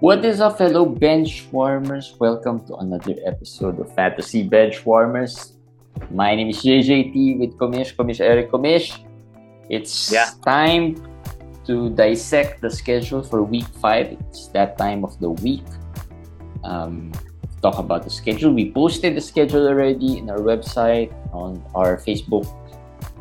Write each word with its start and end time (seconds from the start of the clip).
What 0.00 0.24
is 0.24 0.40
up, 0.40 0.56
fellow 0.56 0.86
bench 0.86 1.44
warmers? 1.52 2.16
Welcome 2.18 2.64
to 2.66 2.76
another 2.76 3.16
episode 3.26 3.78
of 3.78 3.92
Fantasy 3.94 4.42
Bench 4.42 4.84
Warmers. 4.86 5.52
My 6.10 6.34
name 6.34 6.48
is 6.48 6.64
JJT 6.64 7.38
with 7.38 7.52
Komish, 7.60 7.94
Komish 7.94 8.20
Eric 8.24 8.50
Komish. 8.50 8.96
It's 9.68 10.10
Yeah. 10.10 10.32
time 10.42 10.96
to 11.66 11.90
dissect 11.90 12.62
the 12.62 12.70
schedule 12.70 13.22
for 13.22 13.42
week 13.44 13.68
five. 13.76 14.16
It's 14.32 14.48
that 14.56 14.78
time 14.78 15.04
of 15.04 15.20
the 15.20 15.30
week. 15.44 15.68
Um, 16.64 17.12
talk 17.62 17.78
about 17.78 18.04
the 18.04 18.10
schedule. 18.10 18.52
We 18.52 18.72
posted 18.72 19.16
the 19.16 19.20
schedule 19.20 19.68
already 19.68 20.18
in 20.18 20.30
our 20.30 20.40
website 20.40 21.12
on 21.32 21.62
our 21.74 21.96
Facebook 21.96 22.48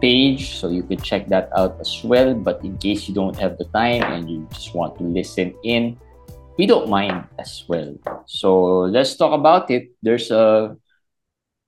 page, 0.01 0.55
so 0.55 0.69
you 0.69 0.83
can 0.83 0.99
check 0.99 1.27
that 1.27 1.49
out 1.55 1.77
as 1.79 2.01
well. 2.03 2.33
But 2.33 2.63
in 2.63 2.77
case 2.77 3.07
you 3.07 3.13
don't 3.15 3.35
have 3.37 3.57
the 3.57 3.65
time 3.75 4.03
and 4.03 4.29
you 4.29 4.47
just 4.51 4.73
want 4.75 4.97
to 4.97 5.03
listen 5.03 5.53
in, 5.63 5.99
we 6.57 6.65
don't 6.65 6.89
mind 6.89 7.27
as 7.37 7.63
well. 7.67 7.95
So 8.27 8.87
let's 8.87 9.15
talk 9.15 9.31
about 9.33 9.71
it. 9.71 9.91
There's 10.01 10.31
a 10.31 10.75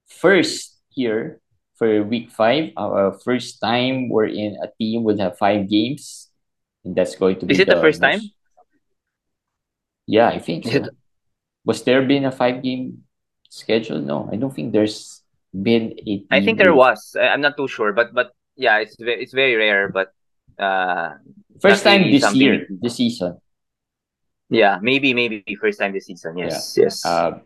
first 0.08 0.80
here 0.90 1.40
for 1.76 2.04
week 2.04 2.32
five. 2.32 2.72
Our 2.78 3.16
first 3.20 3.60
time 3.60 4.10
we're 4.10 4.32
in 4.32 4.58
a 4.64 4.68
team 4.80 5.04
will 5.04 5.18
have 5.20 5.38
five 5.38 5.70
games, 5.70 6.30
and 6.84 6.96
that's 6.96 7.16
going 7.16 7.40
to 7.40 7.46
be. 7.46 7.54
Is 7.54 7.60
it 7.60 7.68
the 7.68 7.80
first 7.82 8.02
time? 8.02 8.22
Yeah, 10.08 10.28
I 10.28 10.40
think 10.40 10.66
Is 10.66 10.72
so. 10.74 10.78
it- 10.88 10.96
Was 11.66 11.84
there 11.84 12.02
been 12.04 12.26
a 12.26 12.32
five 12.32 12.64
game 12.64 13.04
schedule? 13.50 14.00
No, 14.02 14.30
I 14.32 14.36
don't 14.36 14.54
think 14.54 14.74
there's 14.74 15.22
been 15.54 15.94
a. 16.08 16.26
I 16.32 16.42
think 16.42 16.58
there 16.58 16.74
was. 16.74 17.16
I'm 17.20 17.42
not 17.42 17.58
too 17.58 17.68
sure, 17.68 17.94
but 17.94 18.14
but 18.14 18.32
yeah, 18.56 18.78
it's 18.80 18.96
very 19.00 19.22
it's 19.22 19.34
very 19.34 19.56
rare. 19.56 19.90
But 19.90 20.14
uh, 20.60 21.16
First 21.62 21.84
time 21.84 22.02
really 22.02 22.18
this 22.18 22.34
year, 22.34 22.68
this 22.82 22.96
season. 22.98 23.38
yeah, 24.50 24.80
maybe 24.82 25.14
maybe 25.14 25.44
first 25.60 25.80
time 25.80 25.94
this 25.94 26.06
season. 26.08 26.38
Yes, 26.38 26.76
yes. 26.78 27.06
Uh, 27.06 27.40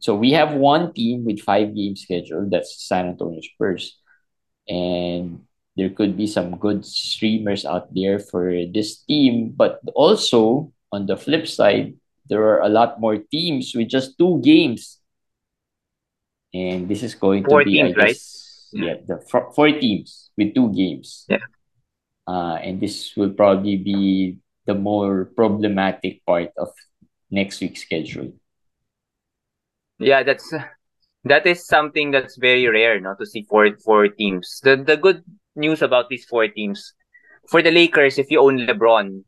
so 0.00 0.14
we 0.14 0.32
have 0.32 0.52
one 0.54 0.92
team 0.92 1.24
with 1.24 1.40
five 1.40 1.74
game 1.74 1.96
schedule. 1.96 2.46
That's 2.48 2.86
San 2.86 3.08
Antonio 3.08 3.40
Spurs, 3.40 3.98
and 4.68 5.40
there 5.76 5.90
could 5.90 6.16
be 6.16 6.26
some 6.26 6.56
good 6.58 6.84
streamers 6.84 7.64
out 7.64 7.92
there 7.94 8.18
for 8.18 8.52
this 8.72 9.02
team. 9.04 9.50
But 9.56 9.80
also 9.94 10.72
on 10.92 11.06
the 11.06 11.16
flip 11.16 11.48
side, 11.48 11.94
there 12.32 12.40
are 12.48 12.64
a 12.64 12.72
lot 12.72 12.96
more 13.00 13.18
teams 13.18 13.76
with 13.76 13.88
just 13.92 14.16
two 14.16 14.40
games, 14.40 14.98
and 16.54 16.88
this 16.88 17.02
is 17.02 17.14
going 17.14 17.44
Four 17.44 17.60
to 17.60 17.64
be, 17.64 17.72
teams, 17.72 17.94
I 17.98 18.00
right? 18.00 18.16
yeah, 18.72 18.94
the 19.06 19.20
four, 19.30 19.52
four 19.54 19.68
teams 19.72 20.30
with 20.36 20.54
two 20.54 20.72
games. 20.72 21.26
Yeah. 21.28 21.44
Uh, 22.26 22.54
and 22.62 22.80
this 22.80 23.16
will 23.16 23.30
probably 23.30 23.76
be 23.76 24.38
the 24.66 24.74
more 24.74 25.26
problematic 25.36 26.24
part 26.26 26.50
of 26.56 26.68
next 27.30 27.60
week's 27.60 27.82
schedule. 27.82 28.32
yeah, 29.98 30.22
that's 30.22 30.52
that 31.24 31.46
is 31.46 31.66
something 31.66 32.10
that's 32.10 32.36
very 32.36 32.68
rare, 32.68 33.00
not 33.00 33.18
to 33.20 33.26
see 33.26 33.42
four 33.48 33.76
four 33.84 34.08
teams. 34.08 34.60
The 34.62 34.76
the 34.76 34.96
good 34.96 35.22
news 35.54 35.82
about 35.82 36.08
these 36.08 36.24
four 36.24 36.48
teams, 36.48 36.94
for 37.48 37.62
the 37.62 37.70
Lakers, 37.70 38.18
if 38.18 38.30
you 38.30 38.40
own 38.40 38.58
LeBron, 38.58 39.24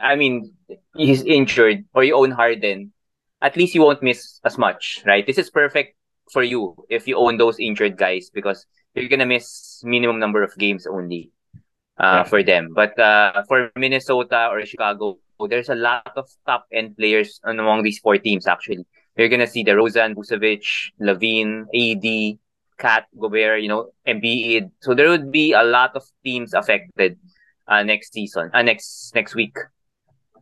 I 0.00 0.16
mean, 0.16 0.52
he's 0.94 1.22
injured, 1.22 1.84
or 1.94 2.04
you 2.04 2.16
own 2.16 2.30
Harden, 2.30 2.92
at 3.40 3.56
least 3.56 3.74
you 3.74 3.82
won't 3.82 4.02
miss 4.02 4.40
as 4.44 4.58
much, 4.58 5.02
right? 5.06 5.26
This 5.26 5.38
is 5.38 5.50
perfect 5.50 5.96
for 6.32 6.42
you 6.42 6.74
if 6.88 7.06
you 7.06 7.16
own 7.16 7.36
those 7.36 7.58
injured 7.60 7.96
guys 7.96 8.30
because 8.32 8.66
you're 8.94 9.08
gonna 9.08 9.26
miss 9.26 9.80
minimum 9.84 10.18
number 10.18 10.42
of 10.42 10.56
games 10.56 10.86
only 10.86 11.30
uh, 12.00 12.24
Yeah. 12.24 12.24
for 12.24 12.42
them. 12.42 12.72
But 12.74 12.98
uh, 12.98 13.44
for 13.48 13.70
Minnesota 13.76 14.48
or 14.50 14.64
Chicago, 14.66 15.18
there's 15.48 15.68
a 15.68 15.74
lot 15.76 16.12
of 16.16 16.28
top 16.46 16.66
end 16.72 16.96
players 16.96 17.40
among 17.44 17.82
these 17.82 17.98
four 18.00 18.18
teams. 18.18 18.46
Actually, 18.46 18.86
you're 19.16 19.28
gonna 19.28 19.46
see 19.46 19.64
DeRozan, 19.64 20.14
Vucevic, 20.14 20.64
LaVine, 21.00 21.68
AD, 21.72 22.38
KAT, 22.78 23.06
Gobert, 23.18 23.60
you 23.62 23.68
know, 23.68 23.92
Embiid. 24.06 24.70
So 24.80 24.94
there 24.94 25.08
would 25.08 25.30
be 25.30 25.52
a 25.52 25.62
lot 25.62 25.94
of 25.94 26.04
teams 26.24 26.52
affected 26.54 27.18
uh, 27.68 27.82
next 27.82 28.12
season, 28.12 28.50
uh, 28.52 28.62
next 28.62 29.14
next 29.14 29.34
week 29.34 29.56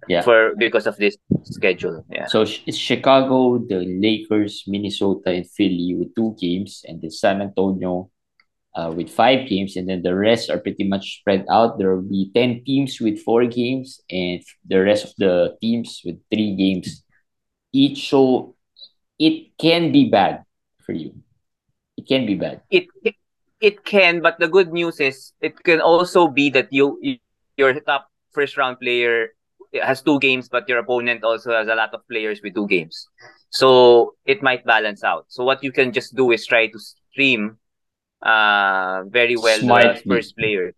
Yeah. 0.09 0.23
for 0.23 0.55
because 0.57 0.87
of 0.87 0.97
this 0.97 1.17
schedule. 1.45 2.05
Yeah. 2.11 2.27
So 2.27 2.43
it's 2.43 2.77
Chicago, 2.77 3.59
the 3.59 3.85
Lakers, 3.85 4.65
Minnesota, 4.67 5.31
and 5.31 5.49
Philly 5.51 5.95
with 5.99 6.15
two 6.15 6.37
games, 6.39 6.85
and 6.87 7.01
then 7.01 7.11
San 7.11 7.41
Antonio 7.43 8.11
uh, 8.75 8.93
with 8.95 9.11
five 9.11 9.49
games, 9.49 9.77
and 9.77 9.89
then 9.89 10.03
the 10.03 10.15
rest 10.15 10.51
are 10.51 10.59
pretty 10.59 10.85
much 10.85 11.21
spread 11.21 11.47
out. 11.51 11.79
There 11.79 11.95
will 11.95 12.09
be 12.09 12.31
ten 12.35 12.65
teams 12.65 13.01
with 13.01 13.23
four 13.23 13.47
games, 13.47 14.01
and 14.11 14.43
the 14.67 14.83
rest 14.83 15.05
of 15.05 15.13
the 15.19 15.57
teams 15.61 16.03
with 16.05 16.19
three 16.33 16.55
games 16.57 17.03
each. 17.73 18.09
So 18.11 18.55
it 19.19 19.57
can 19.59 19.93
be 19.93 20.11
bad 20.11 20.43
for 20.85 20.93
you. 20.93 21.15
It 21.97 22.07
can 22.09 22.27
be 22.27 22.35
bad. 22.35 22.63
it 22.71 22.87
it, 23.05 23.15
it 23.61 23.85
can 23.85 24.21
but 24.21 24.39
the 24.39 24.49
good 24.49 24.73
news 24.73 25.01
is 25.01 25.33
it 25.41 25.57
can 25.63 25.81
also 25.81 26.29
be 26.29 26.51
that 26.51 26.69
you 26.73 26.99
your 27.57 27.73
top 27.81 28.11
first 28.35 28.59
round 28.59 28.81
player 28.81 29.31
has 29.83 30.03
two 30.03 30.19
games 30.21 30.49
but 30.49 30.69
your 30.69 30.79
opponent 30.79 31.25
also 31.25 31.53
has 31.53 31.69
a 31.69 31.75
lot 31.75 31.93
of 31.95 32.01
players 32.09 32.41
with 32.43 32.55
two 32.55 32.67
games 32.69 33.09
so 33.51 34.15
it 34.25 34.43
might 34.43 34.65
balance 34.65 35.03
out 35.03 35.25
so 35.29 35.45
what 35.45 35.63
you 35.63 35.73
can 35.73 35.93
just 35.93 36.15
do 36.15 36.31
is 36.31 36.47
try 36.47 36.67
to 36.67 36.79
stream 36.79 37.59
uh 38.23 39.03
very 39.09 39.37
well 39.37 39.59
Smartly. 39.59 39.93
the 39.93 39.99
Spurs 40.01 40.33
player 40.33 40.75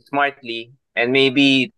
smartly 0.00 0.72
and 0.96 1.12
maybe 1.12 1.72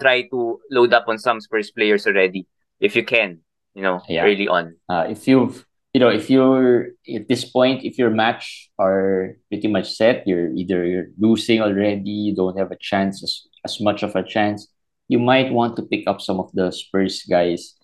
try 0.00 0.22
to 0.28 0.60
load 0.70 0.92
up 0.92 1.04
on 1.08 1.18
some 1.18 1.40
Spurs 1.40 1.70
players 1.70 2.06
already 2.06 2.46
if 2.80 2.96
you 2.96 3.04
can 3.04 3.38
you 3.74 3.82
know 3.82 4.00
Yeah. 4.08 4.24
early 4.24 4.48
on 4.48 4.76
Uh, 4.88 5.06
if 5.08 5.28
you've 5.28 5.64
you 5.94 6.00
know 6.00 6.08
if 6.10 6.30
you're 6.30 6.88
at 7.14 7.26
this 7.28 7.44
point 7.44 7.84
if 7.84 7.98
your 7.98 8.10
match 8.10 8.70
are 8.78 9.36
pretty 9.48 9.68
much 9.68 9.90
set 9.90 10.26
you're 10.26 10.50
either 10.54 10.84
you're 10.86 11.08
losing 11.18 11.60
already 11.60 12.10
you 12.10 12.34
don't 12.34 12.58
have 12.58 12.70
a 12.70 12.76
chance 12.80 13.22
as, 13.22 13.46
as 13.64 13.80
much 13.80 14.02
of 14.02 14.14
a 14.16 14.22
chance 14.22 14.68
you 15.10 15.18
might 15.18 15.50
want 15.50 15.74
to 15.76 15.82
pick 15.82 16.06
up 16.06 16.22
some 16.22 16.38
of 16.38 16.48
the 16.54 16.70
spurs 16.70 17.26
guys 17.26 17.74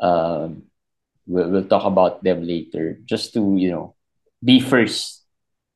um 0.00 0.62
we'll, 1.26 1.50
we'll 1.50 1.66
talk 1.68 1.84
about 1.84 2.22
them 2.22 2.46
later 2.46 2.98
just 3.04 3.34
to 3.34 3.42
you 3.58 3.70
know 3.70 3.94
be 4.44 4.60
first 4.62 5.26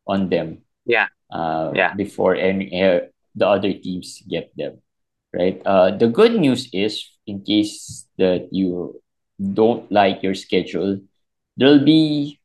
on 0.07 0.29
them 0.31 0.63
Yeah. 0.87 1.09
uh 1.33 1.73
Yeah. 1.75 1.93
before 1.95 2.35
any 2.39 2.71
uh, 2.71 3.11
the 3.35 3.47
other 3.49 3.73
teams 3.75 4.23
get 4.31 4.55
them 4.57 4.79
right 5.35 5.59
uh 5.67 5.91
the 5.97 6.07
good 6.09 6.39
news 6.39 6.71
is 6.73 7.03
in 7.27 7.43
case 7.43 8.07
that 8.17 8.49
you 8.55 9.01
don't 9.41 9.91
like 9.91 10.23
your 10.23 10.35
schedule 10.39 11.01
there'll 11.59 11.85
be 11.85 12.39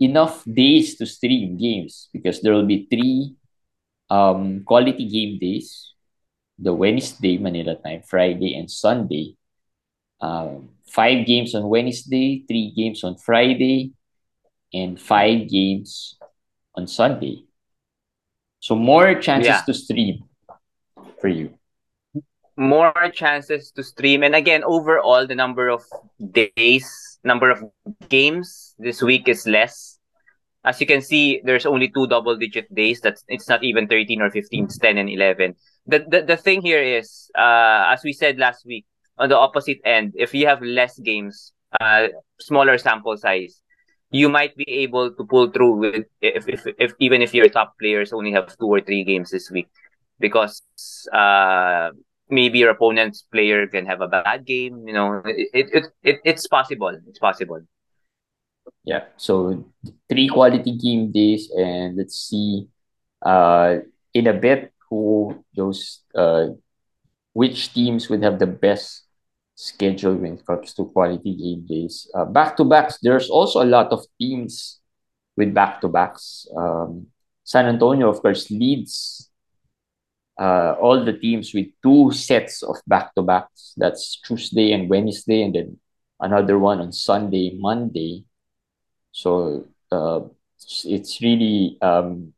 enough 0.00 0.44
days 0.46 0.96
to 0.96 1.06
stream 1.06 1.56
games 1.58 2.08
because 2.12 2.40
there 2.42 2.52
will 2.52 2.66
be 2.66 2.86
three 2.90 3.34
um 4.10 4.62
quality 4.64 5.04
game 5.08 5.38
days 5.38 5.94
the 6.58 6.74
wednesday 6.74 7.38
manila 7.38 7.76
time 7.76 8.02
friday 8.02 8.54
and 8.58 8.70
sunday. 8.70 9.34
Um 10.20 10.70
five 10.90 11.26
games 11.26 11.54
on 11.54 11.68
wednesday 11.68 12.42
three 12.48 12.72
games 12.74 13.04
on 13.04 13.16
friday 13.16 13.92
and 14.74 15.00
five 15.00 15.48
games 15.48 16.18
on 16.74 16.86
sunday. 16.86 17.44
So 18.60 18.74
more 18.74 19.14
chances 19.14 19.48
Yeah. 19.48 19.62
to 19.66 19.74
stream 19.74 20.24
for 21.20 21.28
you. 21.28 21.54
More 22.56 22.92
chances 23.14 23.70
to 23.78 23.84
stream. 23.84 24.24
And 24.26 24.34
again 24.34 24.64
overall 24.64 25.26
the 25.26 25.36
number 25.38 25.68
of 25.68 25.84
days 26.18 26.90
number 27.22 27.50
of 27.50 27.62
games 28.08 28.74
this 28.78 29.00
week 29.02 29.28
is 29.28 29.46
less. 29.46 29.98
As 30.64 30.80
you 30.80 30.86
can 30.86 31.00
see 31.02 31.40
there's 31.44 31.66
only 31.66 31.88
two 31.88 32.06
double 32.10 32.34
digit 32.36 32.66
days. 32.74 33.00
That's 33.00 33.22
it's 33.28 33.48
not 33.48 33.62
even 33.62 33.86
13 33.86 34.20
or 34.22 34.30
15 34.30 34.64
it's 34.64 34.78
10 34.78 34.98
and 34.98 35.08
11 35.08 35.54
the, 35.88 36.04
the 36.08 36.22
the 36.22 36.36
thing 36.36 36.62
here 36.62 36.82
is 36.82 37.30
uh 37.36 37.90
as 37.90 38.04
we 38.04 38.12
said 38.12 38.38
last 38.38 38.64
week 38.64 38.86
on 39.18 39.28
the 39.28 39.36
opposite 39.36 39.78
end 39.84 40.12
if 40.16 40.32
you 40.34 40.46
have 40.46 40.62
less 40.62 40.98
games 41.00 41.52
uh 41.80 42.08
smaller 42.38 42.78
sample 42.78 43.16
size 43.16 43.62
you 44.10 44.28
might 44.28 44.56
be 44.56 44.68
able 44.68 45.10
to 45.12 45.24
pull 45.24 45.50
through 45.50 45.74
with 45.76 46.06
if 46.20 46.48
if, 46.48 46.66
if 46.78 46.92
even 47.00 47.20
if 47.20 47.34
your 47.34 47.48
top 47.48 47.74
players 47.80 48.12
only 48.12 48.32
have 48.32 48.56
two 48.58 48.66
or 48.66 48.80
three 48.80 49.04
games 49.04 49.30
this 49.30 49.50
week 49.50 49.68
because 50.20 50.62
uh 51.12 51.90
maybe 52.30 52.58
your 52.58 52.70
opponent's 52.70 53.22
player 53.22 53.66
can 53.66 53.86
have 53.86 54.00
a 54.00 54.08
bad 54.08 54.44
game. 54.44 54.86
You 54.86 54.94
know, 54.94 55.22
it 55.24 55.48
it, 55.52 55.66
it, 55.72 55.84
it 56.02 56.16
it's 56.24 56.46
possible. 56.46 56.94
It's 57.08 57.18
possible. 57.18 57.60
Yeah. 58.84 59.04
So 59.16 59.64
three 60.08 60.28
quality 60.28 60.76
game 60.76 61.10
days, 61.12 61.50
and 61.50 61.96
let's 61.96 62.16
see, 62.16 62.68
uh, 63.22 63.78
in 64.14 64.26
a 64.26 64.34
bit 64.34 64.72
who 64.90 65.44
those 65.54 66.02
uh, 66.14 66.48
which 67.32 67.72
teams 67.72 68.08
would 68.08 68.22
have 68.22 68.38
the 68.38 68.46
best 68.46 69.04
schedule 69.54 70.14
when 70.14 70.34
it 70.34 70.46
comes 70.46 70.74
to 70.74 70.86
quality 70.86 71.34
game 71.34 71.66
days. 71.66 72.10
Uh, 72.14 72.24
back 72.24 72.56
to 72.56 72.64
backs. 72.64 72.98
There's 73.02 73.30
also 73.30 73.62
a 73.62 73.66
lot 73.68 73.92
of 73.92 74.04
teams 74.18 74.80
with 75.36 75.54
back 75.54 75.80
to 75.80 75.88
backs. 75.88 76.46
Um, 76.56 77.06
San 77.44 77.66
Antonio, 77.66 78.08
of 78.08 78.20
course, 78.20 78.50
leads 78.50 79.30
uh, 80.38 80.74
all 80.80 81.04
the 81.04 81.12
teams 81.12 81.52
with 81.54 81.66
two 81.82 82.12
sets 82.12 82.62
of 82.62 82.76
back 82.86 83.14
to 83.14 83.22
backs. 83.22 83.74
That's 83.76 84.20
Tuesday 84.20 84.72
and 84.72 84.88
Wednesday, 84.88 85.42
and 85.42 85.54
then 85.54 85.78
another 86.20 86.58
one 86.58 86.80
on 86.80 86.92
Sunday, 86.92 87.56
Monday. 87.58 88.24
So 89.12 89.66
uh, 89.90 90.20
it's 90.84 91.20
really 91.20 91.78
um, 91.82 92.32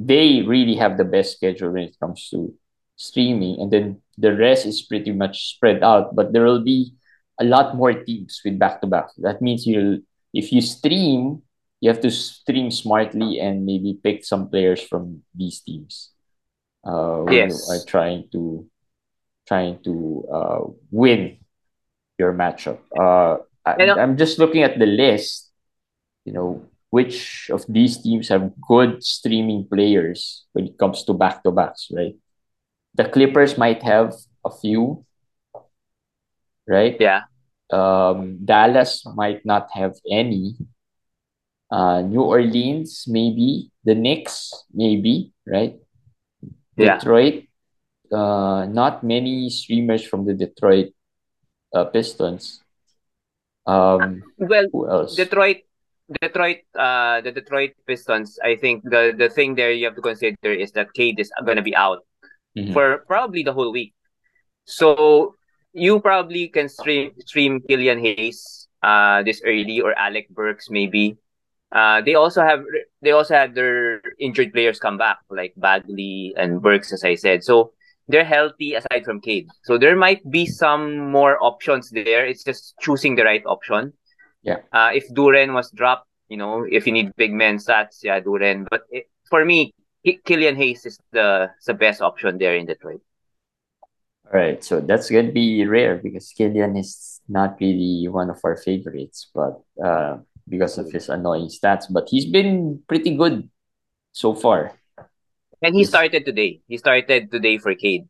they 0.00 0.42
really 0.42 0.74
have 0.76 0.96
the 0.96 1.04
best 1.04 1.36
schedule 1.36 1.72
when 1.72 1.84
it 1.84 1.96
comes 2.00 2.28
to 2.30 2.54
streaming, 2.96 3.60
and 3.60 3.70
then 3.70 4.00
the 4.16 4.34
rest 4.34 4.66
is 4.66 4.82
pretty 4.82 5.12
much 5.12 5.54
spread 5.56 5.82
out. 5.82 6.16
But 6.16 6.32
there 6.32 6.44
will 6.44 6.64
be 6.64 6.94
a 7.40 7.44
lot 7.44 7.76
more 7.76 7.92
teams 7.92 8.40
with 8.44 8.58
back 8.58 8.80
to 8.80 8.86
back. 8.86 9.08
That 9.18 9.42
means 9.42 9.66
you'll 9.66 10.00
if 10.32 10.52
you 10.52 10.60
stream, 10.60 11.42
you 11.80 11.90
have 11.90 12.00
to 12.00 12.10
stream 12.10 12.70
smartly 12.70 13.40
and 13.40 13.66
maybe 13.66 13.98
pick 14.02 14.24
some 14.24 14.48
players 14.48 14.80
from 14.80 15.22
these 15.34 15.60
teams. 15.60 16.10
Uh, 16.86 17.28
Yes. 17.28 17.68
are 17.68 17.84
trying 17.84 18.28
to 18.32 18.64
trying 19.46 19.82
to 19.84 20.24
uh, 20.32 20.60
win 20.90 21.36
your 22.18 22.32
matchup. 22.32 22.78
Uh, 22.96 23.42
I, 23.66 23.72
And, 23.76 23.90
uh, 23.90 23.96
I'm 24.00 24.16
just 24.16 24.38
looking 24.38 24.62
at 24.62 24.78
the 24.78 24.86
list. 24.86 25.50
You 26.24 26.32
know 26.32 26.69
which 26.90 27.50
of 27.50 27.64
these 27.68 28.02
teams 28.02 28.28
have 28.28 28.50
good 28.66 29.02
streaming 29.02 29.66
players 29.66 30.44
when 30.52 30.66
it 30.66 30.76
comes 30.78 31.04
to 31.04 31.14
back 31.14 31.42
to 31.42 31.50
backs, 31.50 31.88
right? 31.94 32.14
The 32.94 33.06
Clippers 33.06 33.56
might 33.56 33.82
have 33.82 34.14
a 34.44 34.50
few, 34.50 35.06
right? 36.66 36.96
Yeah. 36.98 37.30
Um, 37.70 38.44
Dallas 38.44 39.06
might 39.14 39.46
not 39.46 39.70
have 39.72 39.94
any. 40.10 40.58
Uh, 41.70 42.02
New 42.02 42.22
Orleans, 42.22 43.06
maybe. 43.06 43.70
The 43.84 43.94
Knicks, 43.94 44.50
maybe, 44.74 45.32
right? 45.46 45.78
Yeah. 46.76 46.98
Detroit, 46.98 47.46
uh, 48.10 48.66
not 48.66 49.04
many 49.04 49.48
streamers 49.50 50.02
from 50.02 50.26
the 50.26 50.34
Detroit 50.34 50.90
uh, 51.72 51.84
Pistons. 51.84 52.60
Um, 53.66 54.22
Well, 54.36 54.66
who 54.72 54.90
else? 54.90 55.14
Detroit, 55.14 55.62
Detroit, 56.20 56.66
uh, 56.74 57.20
the 57.20 57.30
Detroit 57.30 57.70
Pistons. 57.86 58.38
I 58.42 58.56
think 58.56 58.82
the 58.84 59.14
the 59.16 59.30
thing 59.30 59.54
there 59.54 59.70
you 59.70 59.86
have 59.86 59.94
to 59.94 60.02
consider 60.02 60.50
is 60.50 60.72
that 60.72 60.92
Cade 60.94 61.20
is 61.20 61.30
gonna 61.46 61.62
be 61.62 61.74
out 61.76 62.02
Mhm. 62.58 62.72
for 62.74 63.04
probably 63.06 63.42
the 63.46 63.52
whole 63.54 63.70
week. 63.70 63.94
So 64.66 65.34
you 65.72 66.00
probably 66.00 66.48
can 66.48 66.68
stream 66.68 67.14
stream 67.22 67.60
Killian 67.62 67.98
Hayes 68.02 68.66
uh 68.82 69.22
this 69.22 69.42
early 69.44 69.80
or 69.80 69.94
Alec 69.94 70.28
Burks 70.30 70.70
maybe. 70.70 71.16
Uh, 71.70 72.02
they 72.02 72.14
also 72.18 72.42
have 72.42 72.64
they 73.02 73.12
also 73.14 73.34
had 73.34 73.54
their 73.54 74.02
injured 74.18 74.52
players 74.52 74.80
come 74.82 74.98
back 74.98 75.18
like 75.30 75.54
Bagley 75.56 76.34
and 76.36 76.60
Burks 76.60 76.92
as 76.92 77.04
I 77.04 77.14
said. 77.14 77.44
So 77.44 77.70
they're 78.10 78.26
healthy 78.26 78.74
aside 78.74 79.04
from 79.06 79.20
Cade. 79.22 79.46
So 79.62 79.78
there 79.78 79.94
might 79.94 80.18
be 80.28 80.42
some 80.46 80.98
more 81.14 81.38
options 81.38 81.90
there. 81.94 82.26
It's 82.26 82.42
just 82.42 82.74
choosing 82.82 83.14
the 83.14 83.22
right 83.22 83.46
option. 83.46 83.94
Yeah. 84.42 84.64
Uh, 84.72 84.90
if 84.94 85.08
Duren 85.10 85.52
was 85.52 85.70
dropped, 85.70 86.06
you 86.28 86.36
know, 86.36 86.64
if 86.64 86.86
you 86.86 86.92
need 86.92 87.14
big 87.16 87.32
men 87.32 87.58
stats, 87.58 88.02
yeah, 88.02 88.20
Duren. 88.20 88.66
But 88.70 88.82
it, 88.90 89.10
for 89.28 89.44
me, 89.44 89.74
Ki- 90.04 90.20
Killian 90.24 90.56
Hayes 90.56 90.86
is 90.86 90.98
the 91.12 91.50
is 91.58 91.66
the 91.66 91.74
best 91.74 92.00
option 92.00 92.38
there 92.38 92.56
in 92.56 92.66
Detroit. 92.66 93.02
All 94.32 94.38
right, 94.38 94.62
so 94.62 94.80
that's 94.80 95.10
gonna 95.10 95.32
be 95.32 95.66
rare 95.66 95.98
because 95.98 96.32
Killian 96.32 96.76
is 96.76 97.20
not 97.28 97.58
really 97.60 98.06
one 98.08 98.30
of 98.30 98.38
our 98.44 98.56
favorites, 98.56 99.28
but 99.34 99.60
uh, 99.82 100.18
because 100.48 100.78
of 100.78 100.90
his 100.90 101.08
annoying 101.08 101.50
stats, 101.50 101.86
but 101.90 102.08
he's 102.08 102.26
been 102.26 102.80
pretty 102.86 103.16
good 103.16 103.50
so 104.12 104.34
far. 104.34 104.78
And 105.60 105.74
he 105.74 105.84
started 105.84 106.24
today. 106.24 106.62
He 106.68 106.78
started 106.78 107.30
today 107.30 107.58
for 107.58 107.74
Cade. 107.74 108.08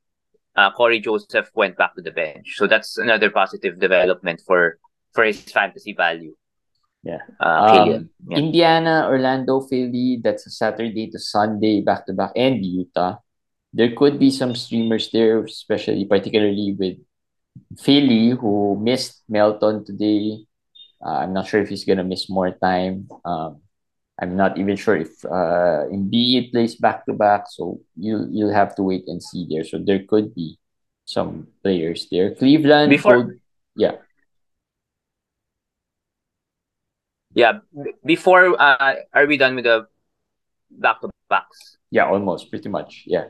Uh, 0.54 0.70
Cory 0.70 1.00
Joseph 1.00 1.50
went 1.54 1.76
back 1.76 1.94
to 1.96 2.02
the 2.02 2.10
bench, 2.10 2.54
so 2.56 2.66
that's 2.66 2.98
another 2.98 3.30
positive 3.30 3.80
development 3.80 4.42
for 4.46 4.78
for 5.12 5.24
his 5.24 5.40
fantasy 5.42 5.92
value. 5.94 6.34
Yeah. 7.02 7.24
uh, 7.40 7.80
Um, 7.80 8.10
Yeah. 8.28 8.38
Indiana, 8.38 9.06
Orlando, 9.08 9.60
Philly, 9.64 10.20
that's 10.22 10.46
a 10.46 10.50
Saturday 10.52 11.08
to 11.10 11.18
Sunday 11.18 11.80
back 11.80 12.04
to 12.06 12.12
back, 12.12 12.32
and 12.36 12.60
Utah. 12.64 13.16
There 13.72 13.94
could 13.96 14.18
be 14.18 14.30
some 14.30 14.54
streamers 14.54 15.08
there, 15.10 15.40
especially 15.44 16.04
particularly 16.04 16.76
with 16.78 16.98
Philly, 17.78 18.30
who 18.36 18.76
missed 18.80 19.22
Melton 19.28 19.84
today. 19.84 20.44
Uh, 21.04 21.24
I'm 21.24 21.32
not 21.32 21.46
sure 21.48 21.62
if 21.62 21.68
he's 21.70 21.84
gonna 21.88 22.04
miss 22.04 22.28
more 22.28 22.50
time. 22.52 23.08
Um, 23.24 23.62
I'm 24.20 24.36
not 24.36 24.58
even 24.60 24.76
sure 24.76 24.96
if 25.00 25.24
uh, 25.24 25.88
Embiid 25.88 26.52
plays 26.52 26.76
back 26.76 27.06
to 27.08 27.14
back, 27.16 27.48
so 27.48 27.80
you 27.96 28.28
you'll 28.28 28.52
have 28.52 28.76
to 28.76 28.82
wait 28.84 29.08
and 29.08 29.22
see 29.22 29.46
there. 29.48 29.64
So 29.64 29.78
there 29.80 30.04
could 30.04 30.34
be 30.36 30.60
some 31.08 31.48
players 31.64 32.06
there. 32.12 32.34
Cleveland, 32.36 32.90
Before- 32.92 33.24
Gold- 33.24 33.40
yeah, 33.76 33.96
Yeah. 37.40 37.64
Before, 38.04 38.52
uh, 38.60 38.94
are 39.14 39.26
we 39.26 39.38
done 39.38 39.54
with 39.56 39.64
the 39.64 39.86
back 40.70 41.00
to 41.00 41.08
backs? 41.30 41.78
yeah, 41.90 42.06
almost, 42.06 42.50
pretty 42.50 42.68
much, 42.68 43.04
yeah. 43.06 43.28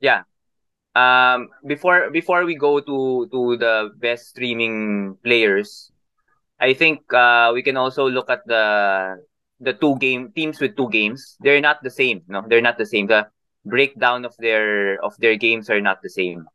Yeah. 0.00 0.22
Um, 0.94 1.48
before 1.66 2.10
before 2.10 2.44
we 2.44 2.54
go 2.56 2.80
to 2.80 3.28
to 3.32 3.56
the 3.58 3.90
best 3.98 4.28
streaming 4.32 5.16
players, 5.24 5.90
I 6.60 6.74
think 6.74 7.12
uh 7.12 7.50
we 7.54 7.62
can 7.62 7.76
also 7.76 8.08
look 8.08 8.30
at 8.30 8.46
the 8.46 8.64
the 9.60 9.74
two 9.74 9.96
game 9.98 10.32
teams 10.32 10.60
with 10.60 10.76
two 10.76 10.88
games. 10.90 11.36
They're 11.40 11.60
not 11.60 11.82
the 11.82 11.90
same. 11.90 12.22
No, 12.28 12.44
they're 12.48 12.62
not 12.64 12.78
the 12.78 12.86
same. 12.86 13.08
The 13.08 13.28
breakdown 13.66 14.24
of 14.24 14.34
their 14.38 15.02
of 15.02 15.18
their 15.18 15.34
games 15.36 15.68
are 15.68 15.82
not 15.82 16.00
the 16.02 16.08
same. 16.08 16.46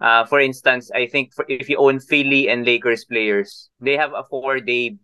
Uh, 0.00 0.24
for 0.24 0.40
instance, 0.40 0.88
I 0.94 1.04
think 1.06 1.34
for, 1.34 1.44
if 1.50 1.68
you 1.68 1.76
own 1.76 2.00
Philly 2.00 2.48
and 2.48 2.64
Lakers 2.64 3.04
players, 3.04 3.68
they 3.80 3.98
have 3.98 4.14
a 4.14 4.24
four 4.24 4.60
day. 4.60 4.96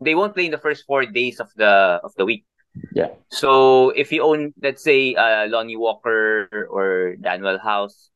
They 0.00 0.14
won't 0.14 0.32
play 0.32 0.46
in 0.46 0.54
the 0.54 0.62
first 0.62 0.84
four 0.86 1.04
days 1.04 1.40
of 1.40 1.50
the 1.56 2.00
of 2.00 2.14
the 2.16 2.24
week. 2.24 2.46
Yeah. 2.92 3.12
So 3.28 3.90
if 3.90 4.12
you 4.12 4.22
own, 4.22 4.52
let's 4.62 4.84
say, 4.84 5.14
uh, 5.16 5.48
Lonnie 5.48 5.76
Walker 5.76 6.48
or 6.70 7.16
Danuel 7.20 7.60
House, 7.60 8.08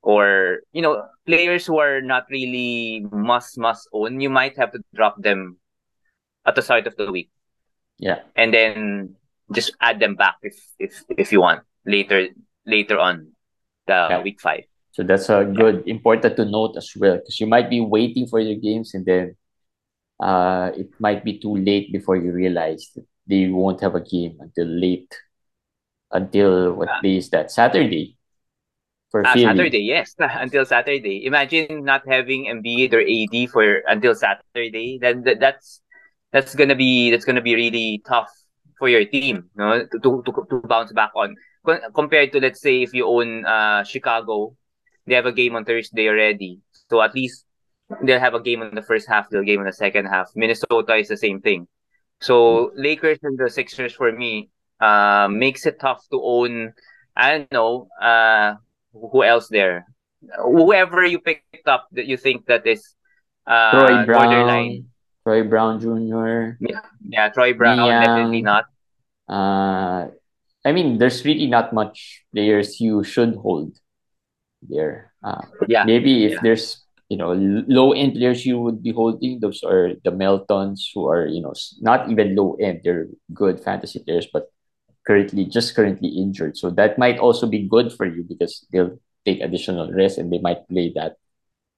or 0.00 0.60
you 0.72 0.80
know, 0.80 1.04
players 1.26 1.66
who 1.66 1.80
are 1.80 2.00
not 2.00 2.24
really 2.30 3.04
must 3.10 3.58
must 3.58 3.88
own, 3.92 4.20
you 4.20 4.28
might 4.30 4.56
have 4.56 4.72
to 4.72 4.80
drop 4.94 5.20
them 5.20 5.56
at 6.44 6.54
the 6.54 6.62
start 6.62 6.86
of 6.86 6.96
the 6.96 7.10
week, 7.10 7.32
Yeah. 7.98 8.20
and 8.36 8.52
then 8.52 9.16
just 9.52 9.72
add 9.80 10.00
them 10.00 10.16
back 10.16 10.36
if 10.44 10.56
if 10.78 11.04
if 11.08 11.32
you 11.32 11.40
want 11.40 11.64
later 11.86 12.28
later 12.66 12.98
on 12.98 13.32
the 13.86 14.08
Yeah. 14.10 14.22
week 14.22 14.40
five. 14.40 14.64
So 14.92 15.02
that's 15.02 15.28
a 15.28 15.44
good 15.44 15.82
important 15.86 16.36
to 16.36 16.44
note 16.44 16.76
as 16.76 16.90
well 16.96 17.16
because 17.18 17.40
you 17.40 17.46
might 17.46 17.68
be 17.68 17.80
waiting 17.80 18.26
for 18.26 18.38
your 18.40 18.56
games 18.60 18.94
and 18.94 19.04
then 19.04 19.36
uh 20.20 20.70
it 20.76 20.88
might 21.00 21.24
be 21.24 21.38
too 21.38 21.56
late 21.56 21.92
before 21.92 22.16
you 22.16 22.30
realize 22.32 22.90
that 22.94 23.06
they 23.26 23.48
won't 23.48 23.80
have 23.80 23.94
a 23.94 24.00
game 24.00 24.38
until 24.40 24.66
late 24.66 25.12
until 26.12 26.72
what 26.74 26.88
Ah. 26.88 27.00
day 27.02 27.16
is 27.16 27.30
that 27.30 27.50
Saturday 27.50 28.16
for 29.10 29.24
Philly. 29.26 29.46
Saturday, 29.46 29.78
yes, 29.80 30.14
until 30.18 30.64
Saturday. 30.64 31.24
Imagine 31.26 31.84
not 31.84 32.02
having 32.06 32.46
Embiid 32.46 32.92
or 32.92 33.00
AD 33.00 33.46
for 33.46 33.82
until 33.88 34.14
Saturday. 34.14 34.98
Then 35.00 35.22
that, 35.24 35.40
that's 35.40 35.80
that's 36.32 36.54
gonna 36.54 36.74
be 36.74 37.10
that's 37.10 37.24
gonna 37.24 37.42
be 37.42 37.54
really 37.54 38.02
tough 38.06 38.30
for 38.78 38.88
your 38.88 39.04
team, 39.04 39.50
no, 39.56 39.86
to 39.86 39.98
to 40.00 40.22
to, 40.26 40.46
to 40.50 40.66
bounce 40.68 40.92
back 40.92 41.10
on. 41.16 41.36
Co- 41.64 41.80
Compared 41.94 42.32
to 42.32 42.40
let's 42.40 42.60
say 42.60 42.82
if 42.82 42.92
you 42.94 43.06
own 43.06 43.44
uh 43.44 43.84
Chicago, 43.84 44.56
they 45.06 45.14
have 45.14 45.26
a 45.26 45.32
game 45.32 45.56
on 45.56 45.64
Thursday 45.64 46.08
already, 46.08 46.60
so 46.90 47.00
at 47.02 47.14
least 47.14 47.44
they'll 48.02 48.20
have 48.20 48.34
a 48.34 48.40
game 48.40 48.62
in 48.62 48.74
the 48.74 48.82
first 48.82 49.08
half, 49.08 49.28
they'll 49.30 49.42
game 49.42 49.60
in 49.60 49.66
the 49.66 49.72
second 49.72 50.06
half. 50.06 50.28
Minnesota 50.34 50.96
is 50.96 51.08
the 51.08 51.16
same 51.16 51.40
thing. 51.40 51.66
So 52.20 52.72
Lakers 52.74 53.18
and 53.22 53.38
the 53.38 53.50
Sixers 53.50 53.92
for 53.92 54.12
me 54.12 54.50
uh 54.80 55.28
makes 55.30 55.66
it 55.66 55.80
tough 55.80 56.02
to 56.10 56.20
own. 56.22 56.72
I 57.16 57.38
don't 57.38 57.52
know. 57.52 57.88
Uh, 58.00 58.54
who 58.92 59.22
else 59.22 59.48
there? 59.48 59.86
Whoever 60.42 61.04
you 61.04 61.20
picked 61.20 61.68
up 61.68 61.86
that 61.92 62.06
you 62.06 62.16
think 62.16 62.46
that 62.46 62.66
is 62.66 62.94
uh 63.46 63.70
Troy 63.70 64.06
borderline. 64.06 64.88
Brown, 65.22 65.42
Troy 65.42 65.48
Brown 65.48 65.80
Jr. 65.80 66.56
Yeah, 67.08 67.28
Troy 67.28 67.52
Brown 67.52 67.76
definitely 68.00 68.42
not. 68.42 68.64
Uh, 69.28 70.08
I 70.64 70.72
mean, 70.72 70.98
there's 70.98 71.24
really 71.24 71.46
not 71.46 71.72
much 71.72 72.24
players 72.32 72.80
you 72.80 73.04
should 73.04 73.36
hold 73.36 73.76
there. 74.62 75.12
Uh, 75.22 75.42
Yeah. 75.68 75.84
maybe 75.84 76.24
if 76.24 76.32
yeah. 76.32 76.40
there's 76.42 76.82
you 77.08 77.16
know 77.16 77.32
low 77.68 77.92
end 77.92 78.14
players 78.14 78.46
you 78.46 78.58
would 78.60 78.82
be 78.82 78.92
holding, 78.92 79.40
those 79.40 79.62
are 79.62 79.92
the 80.04 80.10
Meltons 80.12 80.88
who 80.94 81.06
are 81.08 81.26
you 81.26 81.40
know 81.42 81.52
not 81.80 82.10
even 82.10 82.34
low 82.36 82.56
end. 82.60 82.80
They're 82.84 83.08
good 83.32 83.60
fantasy 83.60 84.00
players, 84.00 84.26
but 84.32 84.50
currently 85.06 85.44
just 85.46 85.74
currently 85.76 86.08
injured. 86.08 86.56
So 86.56 86.70
that 86.80 86.98
might 86.98 87.18
also 87.18 87.46
be 87.46 87.68
good 87.68 87.92
for 87.92 88.06
you 88.06 88.24
because 88.24 88.66
they'll 88.72 88.98
take 89.24 89.40
additional 89.40 89.92
rest 89.92 90.18
and 90.18 90.32
they 90.32 90.38
might 90.40 90.68
play 90.68 90.92
that 90.96 91.16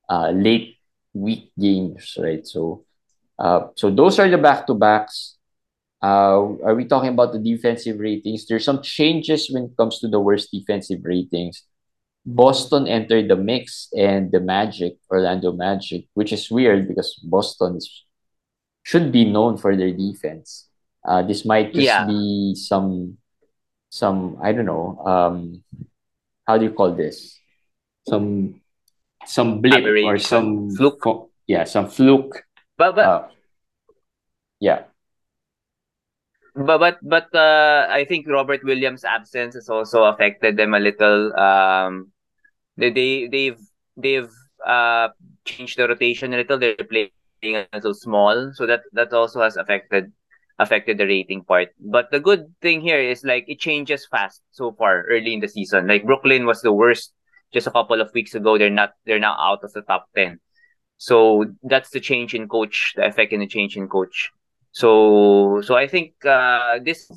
uh 0.09 0.31
late 0.31 0.76
week 1.14 1.50
games, 1.59 2.16
right? 2.21 2.47
So, 2.47 2.85
uh, 3.38 3.69
so 3.76 3.90
those 3.90 4.19
are 4.19 4.28
the 4.28 4.38
back 4.38 4.66
to 4.69 4.75
backs. 4.75 5.36
Uh, 6.06 6.54
are 6.62 6.78
we 6.78 6.84
talking 6.86 7.10
about 7.10 7.32
the 7.34 7.42
defensive 7.42 7.98
ratings? 7.98 8.46
There's 8.46 8.64
some 8.64 8.78
changes 8.82 9.50
when 9.50 9.64
it 9.64 9.75
comes 9.76 9.98
to 9.98 10.06
the 10.06 10.20
worst 10.20 10.52
defensive 10.54 11.02
ratings. 11.02 11.66
Boston 12.25 12.86
entered 12.86 13.26
the 13.26 13.34
mix 13.34 13.88
and 13.96 14.30
the 14.30 14.38
Magic, 14.38 14.98
Orlando 15.10 15.50
Magic, 15.50 16.06
which 16.14 16.32
is 16.32 16.46
weird 16.50 16.86
because 16.86 17.18
Boston 17.26 17.78
should 18.82 19.10
be 19.10 19.25
known 19.25 19.58
for 19.58 19.75
their 19.75 19.90
defense. 19.90 20.70
Uh, 21.02 21.22
this 21.26 21.44
might 21.44 21.75
just 21.75 21.86
Yeah. 21.90 22.06
be 22.06 22.54
some, 22.54 23.18
some 23.90 24.38
I 24.42 24.52
don't 24.54 24.66
know. 24.66 24.98
Um, 25.02 25.62
how 26.46 26.58
do 26.58 26.64
you 26.66 26.75
call 26.75 26.94
this? 26.94 27.34
Some, 28.06 28.62
some 29.26 29.58
blip 29.60 29.82
or 30.06 30.18
some 30.18 30.70
Fluke. 30.70 31.30
yeah, 31.46 31.64
some 31.64 31.90
fluke. 31.90 32.46
But 32.78 32.94
but 32.94 33.06
Uh, 33.06 33.22
yeah, 34.60 34.86
but 36.56 36.78
but 36.78 36.98
but 37.02 37.34
uh, 37.34 37.86
I 37.90 38.04
think 38.04 38.26
Robert 38.28 38.64
Williams' 38.64 39.04
absence 39.04 39.54
has 39.54 39.68
also 39.68 40.04
affected 40.04 40.56
them 40.56 40.75
a 40.75 40.80
little. 40.80 41.34
Um, 41.38 42.12
they 42.76 42.90
they 42.90 43.28
they've 43.28 43.60
they've 43.96 44.32
uh 44.64 45.08
changed 45.44 45.78
the 45.78 45.88
rotation 45.88 46.32
a 46.34 46.38
little. 46.38 46.58
They're 46.58 46.76
playing 46.76 47.10
a 47.42 47.66
little 47.75 47.94
small, 47.94 48.52
so 48.54 48.66
that 48.66 48.82
that 48.92 49.12
also 49.12 49.42
has 49.42 49.56
affected 49.56 50.12
affected 50.58 50.98
the 50.98 51.06
rating 51.06 51.44
part. 51.44 51.68
But 51.78 52.10
the 52.10 52.20
good 52.20 52.54
thing 52.62 52.80
here 52.80 53.00
is 53.00 53.25
like 53.25 53.44
it 53.48 53.60
changes 53.60 54.06
fast 54.10 54.42
so 54.50 54.72
far 54.72 55.04
early 55.10 55.34
in 55.34 55.40
the 55.40 55.48
season. 55.48 55.86
Like 55.86 56.06
Brooklyn 56.06 56.46
was 56.46 56.62
the 56.62 56.72
worst 56.72 57.12
just 57.52 57.66
a 57.66 57.70
couple 57.70 58.00
of 58.00 58.12
weeks 58.14 58.34
ago. 58.34 58.58
They're 58.58 58.70
not 58.70 58.92
they're 59.04 59.20
now 59.20 59.36
out 59.38 59.64
of 59.64 59.72
the 59.72 59.82
top 59.82 60.08
ten. 60.16 60.40
So 60.98 61.44
that's 61.62 61.90
the 61.90 62.00
change 62.00 62.34
in 62.34 62.48
coach, 62.48 62.94
the 62.96 63.06
effect 63.06 63.32
in 63.32 63.40
the 63.40 63.46
change 63.46 63.76
in 63.76 63.88
coach. 63.88 64.30
So 64.76 65.62
so 65.64 65.75
I 65.75 65.88
think 65.88 66.12
uh 66.25 66.78
this 66.85 67.09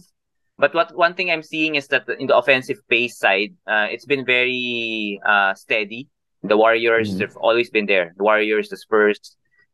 but 0.57 0.73
what 0.73 0.95
one 0.95 1.13
thing 1.13 1.31
I'm 1.31 1.43
seeing 1.43 1.75
is 1.75 1.87
that 1.91 2.07
in 2.19 2.27
the 2.27 2.35
offensive 2.37 2.79
pace 2.89 3.17
side, 3.19 3.55
uh, 3.67 3.87
it's 3.91 4.05
been 4.05 4.25
very 4.25 5.19
uh 5.27 5.53
steady. 5.55 6.07
The 6.43 6.55
Warriors 6.55 7.15
Mhm. 7.15 7.21
have 7.21 7.35
always 7.35 7.69
been 7.69 7.85
there. 7.85 8.13
The 8.15 8.23
Warriors, 8.23 8.69
the 8.69 8.77
Spurs, 8.79 9.19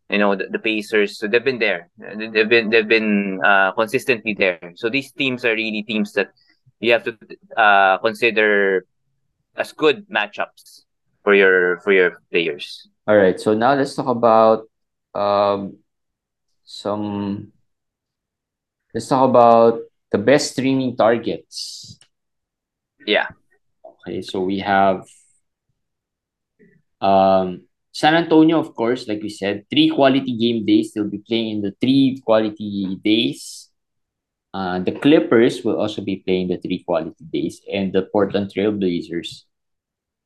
you 0.09 0.17
know, 0.17 0.33
the, 0.35 0.49
the 0.49 0.57
Pacers, 0.57 1.17
so 1.19 1.27
they've 1.27 1.43
been 1.43 1.59
there. 1.61 1.89
They've 1.97 2.49
been 2.49 2.69
they've 2.73 2.87
been 2.89 3.39
uh 3.45 3.71
consistently 3.77 4.33
there. 4.33 4.73
So 4.75 4.89
these 4.89 5.11
teams 5.13 5.45
are 5.45 5.53
really 5.53 5.83
teams 5.85 6.13
that 6.17 6.33
you 6.81 6.91
have 6.93 7.03
to 7.05 7.13
uh 7.57 7.97
consider 7.99 8.85
as 9.55 9.73
good 9.73 10.09
matchups 10.09 10.85
for 11.23 11.33
your 11.33 11.79
for 11.85 11.93
your 11.93 12.21
players. 12.31 12.89
All 13.07 13.17
right, 13.17 13.37
so 13.39 13.53
now 13.53 13.73
let's 13.77 13.93
talk 13.93 14.09
about 14.09 14.65
um 15.13 15.77
some 16.65 17.51
let's 18.95 19.11
talk 19.11 19.27
about 19.29 19.83
the 20.09 20.17
best 20.17 20.55
streaming 20.55 20.95
targets. 20.95 21.99
Yeah. 23.05 23.27
Okay, 23.83 24.21
so 24.21 24.39
we 24.39 24.59
have 24.59 25.03
um 27.01 27.67
San 27.91 28.15
Antonio, 28.15 28.59
of 28.59 28.75
course, 28.75 29.07
like 29.07 29.21
we 29.21 29.29
said, 29.29 29.67
three 29.69 29.89
quality 29.89 30.35
game 30.35 30.65
days. 30.65 30.91
They'll 30.91 31.11
be 31.11 31.23
playing 31.27 31.59
in 31.59 31.61
the 31.61 31.75
three 31.79 32.21
quality 32.23 32.95
days. 33.03 33.69
Uh, 34.53 34.79
the 34.79 34.91
Clippers 34.91 35.63
will 35.63 35.79
also 35.79 36.01
be 36.01 36.23
playing 36.23 36.47
the 36.47 36.57
three 36.57 36.83
quality 36.83 37.23
days, 37.31 37.59
and 37.71 37.91
the 37.91 38.03
Portland 38.03 38.51
Trailblazers. 38.51 39.43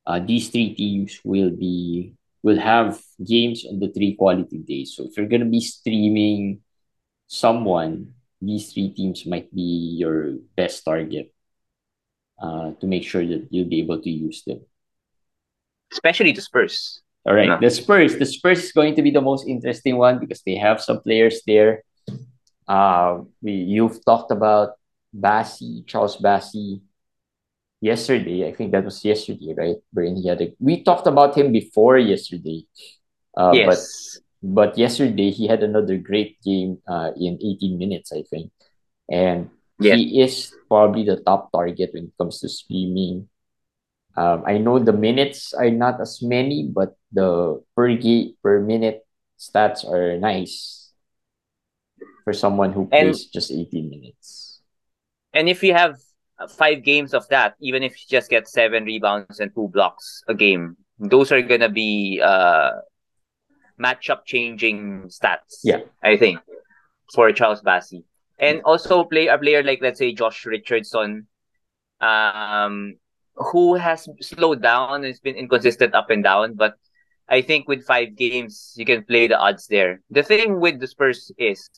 Uh, 0.06 0.18
these 0.18 0.50
three 0.50 0.74
teams 0.74 1.18
will 1.24 1.50
be 1.50 2.14
will 2.42 2.58
have 2.58 3.02
games 3.22 3.66
on 3.66 3.78
the 3.78 3.90
three 3.90 4.14
quality 4.14 4.58
days. 4.58 4.94
So 4.94 5.04
if 5.06 5.16
you're 5.16 5.30
gonna 5.30 5.50
be 5.50 5.60
streaming 5.60 6.62
someone, 7.26 8.14
these 8.40 8.72
three 8.72 8.90
teams 8.90 9.26
might 9.26 9.52
be 9.54 9.96
your 9.98 10.36
best 10.56 10.84
target 10.84 11.32
uh, 12.40 12.72
to 12.80 12.86
make 12.86 13.04
sure 13.04 13.24
that 13.26 13.48
you'll 13.50 13.68
be 13.68 13.80
able 13.80 14.00
to 14.00 14.10
use 14.10 14.42
them. 14.44 14.60
Especially 15.92 16.32
the 16.32 16.40
Spurs. 16.40 17.02
All 17.26 17.34
right, 17.34 17.46
Yeah. 17.48 17.58
the 17.60 17.70
Spurs. 17.70 18.16
The 18.16 18.24
Spurs 18.24 18.64
is 18.64 18.72
going 18.72 18.94
to 18.96 19.02
be 19.02 19.10
the 19.10 19.20
most 19.20 19.46
interesting 19.46 19.98
one 19.98 20.18
because 20.18 20.40
they 20.42 20.56
have 20.56 20.80
some 20.80 21.00
players 21.02 21.42
there. 21.46 21.84
Uh, 22.66 23.22
we 23.42 23.52
you've 23.52 24.02
talked 24.04 24.30
about 24.30 24.78
Bassey, 25.12 25.84
Charles 25.86 26.16
Bassey, 26.16 26.80
yesterday. 27.80 28.46
I 28.48 28.54
think 28.54 28.72
that 28.72 28.84
was 28.84 29.04
yesterday, 29.04 29.52
right? 29.56 29.76
Wherein 29.92 30.16
he 30.16 30.28
had 30.28 30.40
a, 30.40 30.54
we 30.60 30.82
talked 30.82 31.06
about 31.06 31.36
him 31.36 31.52
before 31.52 31.98
yesterday. 31.98 32.64
Uh, 33.36 33.52
yes. 33.54 33.66
but 33.66 33.80
yesterday 34.42 35.30
he 35.30 35.46
had 35.46 35.62
another 35.62 35.96
great 35.98 36.40
game 36.42 36.78
uh, 36.88 37.12
in 37.16 37.38
18 37.40 37.76
minutes, 37.78 38.12
I 38.12 38.22
think. 38.22 38.52
And 39.10 39.50
Yes. 39.80 39.96
he 39.96 40.20
is 40.20 40.52
probably 40.68 41.04
the 41.08 41.16
top 41.24 41.48
target 41.52 41.90
when 41.96 42.12
it 42.12 42.16
comes 42.20 42.40
to 42.40 42.48
streaming. 42.52 43.28
Um, 44.16 44.44
I 44.44 44.58
know 44.58 44.78
the 44.78 44.92
minutes 44.92 45.54
are 45.54 45.70
not 45.70 46.00
as 46.00 46.20
many, 46.20 46.68
but 46.68 46.96
the 47.12 47.64
per 47.74 47.96
ga- 47.96 48.36
per 48.42 48.60
minute 48.60 49.06
stats 49.40 49.88
are 49.88 50.18
nice 50.20 50.92
for 52.24 52.32
someone 52.36 52.72
who 52.76 52.88
And- 52.92 53.16
plays 53.16 53.24
just 53.32 53.50
18 53.50 53.88
minutes. 53.88 54.60
And 55.32 55.48
if 55.48 55.62
you 55.64 55.72
have 55.72 55.96
five 56.60 56.82
games 56.84 57.14
of 57.14 57.24
that, 57.28 57.54
even 57.60 57.82
if 57.82 57.96
you 57.96 58.04
just 58.08 58.28
get 58.28 58.48
seven 58.48 58.84
rebounds 58.84 59.40
and 59.40 59.48
two 59.54 59.68
blocks 59.72 60.20
a 60.28 60.34
game, 60.34 60.76
those 60.98 61.32
are 61.32 61.40
gonna 61.40 61.72
be 61.72 62.20
uh 62.20 62.84
matchup 63.80 64.24
changing 64.26 65.08
stats. 65.08 65.60
Yeah. 65.64 65.80
I 66.02 66.16
think 66.16 66.38
for 67.14 67.32
Charles 67.32 67.62
Bassey. 67.62 68.04
And 68.38 68.62
also 68.62 69.04
play 69.04 69.26
a 69.26 69.36
player 69.36 69.62
like 69.62 69.80
let's 69.82 69.98
say 69.98 70.12
Josh 70.12 70.46
Richardson, 70.46 71.26
um, 72.00 72.94
who 73.34 73.74
has 73.74 74.08
slowed 74.20 74.62
down, 74.62 74.96
and 74.96 75.04
has 75.04 75.20
been 75.20 75.36
inconsistent 75.36 75.94
up 75.94 76.10
and 76.10 76.24
down, 76.24 76.54
but 76.54 76.74
I 77.28 77.42
think 77.42 77.68
with 77.68 77.84
five 77.86 78.16
games 78.16 78.74
you 78.76 78.84
can 78.84 79.04
play 79.04 79.28
the 79.28 79.38
odds 79.38 79.66
there. 79.68 80.00
The 80.10 80.22
thing 80.22 80.58
with 80.58 80.80
the 80.80 80.86
Spurs 80.86 81.30
is 81.38 81.70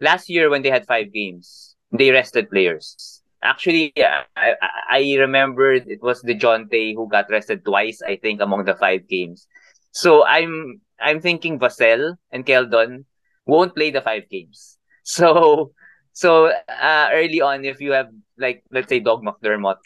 last 0.00 0.28
year 0.28 0.50
when 0.50 0.62
they 0.62 0.70
had 0.70 0.86
five 0.86 1.12
games, 1.12 1.76
they 1.92 2.10
rested 2.10 2.50
players. 2.50 3.22
Actually, 3.42 3.92
yeah, 3.94 4.22
I, 4.36 4.54
I 4.60 4.68
I 4.90 5.16
remember 5.18 5.72
it 5.74 6.02
was 6.02 6.22
Dejounte 6.22 6.94
who 6.94 7.08
got 7.08 7.30
rested 7.30 7.64
twice, 7.64 8.00
I 8.00 8.16
think, 8.16 8.40
among 8.40 8.64
the 8.64 8.74
five 8.74 9.06
games. 9.06 9.46
So 9.94 10.26
I'm 10.26 10.82
I'm 11.00 11.20
thinking 11.22 11.58
Vassell 11.58 12.16
and 12.30 12.44
Keldon 12.44 13.06
won't 13.46 13.74
play 13.74 13.90
the 13.90 14.02
five 14.02 14.28
games. 14.28 14.78
So 15.06 15.72
so 16.12 16.48
uh, 16.68 17.08
early 17.12 17.40
on, 17.40 17.64
if 17.64 17.80
you 17.80 17.92
have 17.92 18.08
like 18.38 18.64
let's 18.72 18.88
say 18.88 19.00
Doug 19.00 19.22
McDermott, 19.22 19.80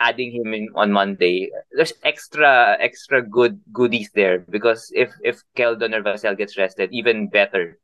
adding 0.00 0.32
him 0.32 0.54
in 0.54 0.68
on 0.74 0.92
Monday, 0.92 1.50
there's 1.72 1.92
extra 2.04 2.76
extra 2.80 3.22
good 3.22 3.60
goodies 3.72 4.10
there 4.14 4.40
because 4.48 4.92
if 4.94 5.10
if 5.22 5.42
Keldon 5.56 5.94
or 5.94 6.02
Vassell 6.02 6.36
gets 6.38 6.58
rested, 6.58 6.90
even 6.92 7.28
better. 7.28 7.78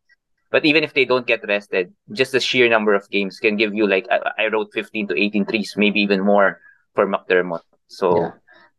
But 0.50 0.64
even 0.64 0.84
if 0.84 0.94
they 0.94 1.04
don't 1.04 1.26
get 1.26 1.46
rested, 1.48 1.92
just 2.12 2.32
the 2.32 2.40
sheer 2.40 2.68
number 2.68 2.94
of 2.94 3.08
games 3.10 3.40
can 3.40 3.56
give 3.56 3.74
you 3.74 3.86
like 3.88 4.06
I, 4.10 4.44
I 4.44 4.46
wrote 4.48 4.70
15 4.72 5.08
to 5.08 5.18
18 5.18 5.46
threes, 5.46 5.74
maybe 5.76 6.00
even 6.00 6.20
more 6.22 6.60
for 6.94 7.06
McDermott. 7.06 7.66
So 7.88 8.32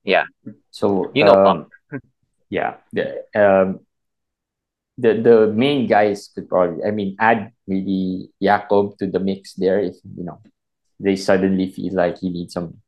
yeah, 0.04 0.26
So 0.72 1.12
You 1.14 1.26
know, 1.26 1.44
um, 1.46 1.68
yeah, 2.56 2.80
the 2.96 3.06
um, 3.36 3.84
the 4.96 5.12
the 5.20 5.38
main 5.52 5.92
guys 5.92 6.32
could 6.32 6.48
probably, 6.48 6.80
I 6.88 6.92
mean, 6.96 7.20
add 7.20 7.52
maybe 7.68 8.32
Jakob 8.40 8.96
to 9.04 9.12
the 9.12 9.20
mix 9.20 9.54
there 9.60 9.84
if 9.84 10.00
you 10.16 10.24
know 10.24 10.40
they 11.04 11.20
suddenly 11.20 11.68
feel 11.68 11.92
like 11.92 12.24
he 12.24 12.32
needs 12.32 12.56
some 12.56 12.80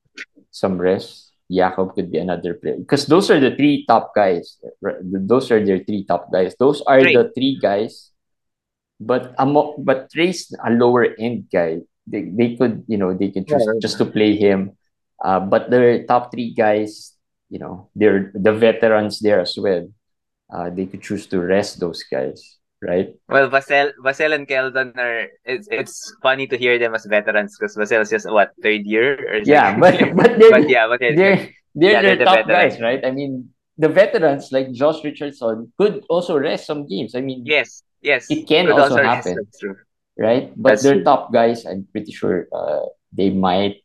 some 0.56 0.80
rest. 0.80 1.36
Jakob 1.52 1.96
could 1.96 2.12
be 2.12 2.20
another 2.20 2.56
player 2.60 2.76
because 2.76 3.08
those 3.08 3.32
are 3.32 3.40
the 3.40 3.56
three 3.56 3.84
top 3.88 4.12
guys. 4.16 4.60
right? 4.84 5.00
Those 5.04 5.48
are 5.52 5.64
their 5.64 5.80
three 5.84 6.04
top 6.04 6.28
guys. 6.32 6.56
Those 6.60 6.84
are 6.84 7.00
Trey. 7.00 7.16
the 7.16 7.32
three 7.36 7.56
guys. 7.60 8.12
But 9.00 9.32
amo 9.40 9.76
but 9.80 10.12
trace 10.12 10.52
a 10.60 10.72
lower 10.72 11.12
end 11.20 11.48
guy. 11.52 11.84
They 12.08 12.28
they 12.32 12.56
could 12.60 12.84
you 12.88 13.00
know 13.00 13.16
they 13.16 13.32
can 13.32 13.44
choose 13.48 13.64
Yeah. 13.64 13.80
just 13.80 14.00
to 14.00 14.08
play 14.08 14.36
him. 14.36 14.76
Uh, 15.24 15.40
but 15.40 15.70
the 15.72 16.04
top 16.08 16.30
three 16.36 16.52
guys, 16.54 17.17
you 17.50 17.60
know, 17.60 17.90
they're 17.96 18.32
the 18.36 18.54
veterans 18.54 19.20
there 19.20 19.40
as 19.40 19.56
well. 19.58 19.88
Uh, 20.54 20.70
they 20.70 20.86
could 20.86 21.02
choose 21.02 21.28
to 21.28 21.40
rest 21.42 21.80
those 21.80 22.04
guys, 22.04 22.58
right? 22.82 23.16
well, 23.30 23.50
Vassell, 23.50 23.92
Vassell 24.04 24.34
and 24.34 24.48
Keldon 24.48 24.96
are. 24.98 25.28
It's 25.46 25.68
it's 25.72 26.14
funny 26.22 26.48
to 26.48 26.58
hear 26.58 26.80
them 26.80 26.96
as 26.96 27.06
veterans 27.06 27.58
because 27.58 27.76
Vassell's 27.76 28.10
just 28.10 28.30
what 28.30 28.52
third 28.64 28.86
year 28.86 29.18
or 29.36 29.42
Yeah, 29.44 29.78
but 29.80 30.00
year? 30.00 30.14
but 30.16 30.38
they're 30.40 30.52
but 30.52 30.68
yeah, 30.68 30.88
but 30.88 31.00
they're 31.00 31.16
they're, 31.16 31.54
Yeah, 31.76 32.02
they're 32.02 32.18
the 32.18 32.26
top 32.26 32.48
veterans. 32.48 32.48
guys, 32.48 32.80
right? 32.82 33.04
I 33.06 33.12
mean, 33.12 33.50
the 33.78 33.90
veterans 33.90 34.50
like 34.52 34.72
Josh 34.74 35.04
Richardson 35.04 35.72
could 35.78 36.04
also 36.10 36.38
rest 36.38 36.66
some 36.66 36.88
games. 36.88 37.16
I 37.16 37.22
mean, 37.22 37.44
yes, 37.46 37.84
yes, 38.02 38.30
It 38.30 38.48
can 38.48 38.70
also 38.72 39.02
rest, 39.02 39.28
happen. 39.28 39.48
Right? 40.18 40.52
But 40.58 40.82
That's 40.82 40.84
they're 40.84 41.02
true. 41.02 41.04
top 41.04 41.32
guys. 41.34 41.66
I'm 41.66 41.88
pretty 41.92 42.12
sure 42.12 42.48
uh, 42.54 42.88
they 43.14 43.30
might. 43.30 43.84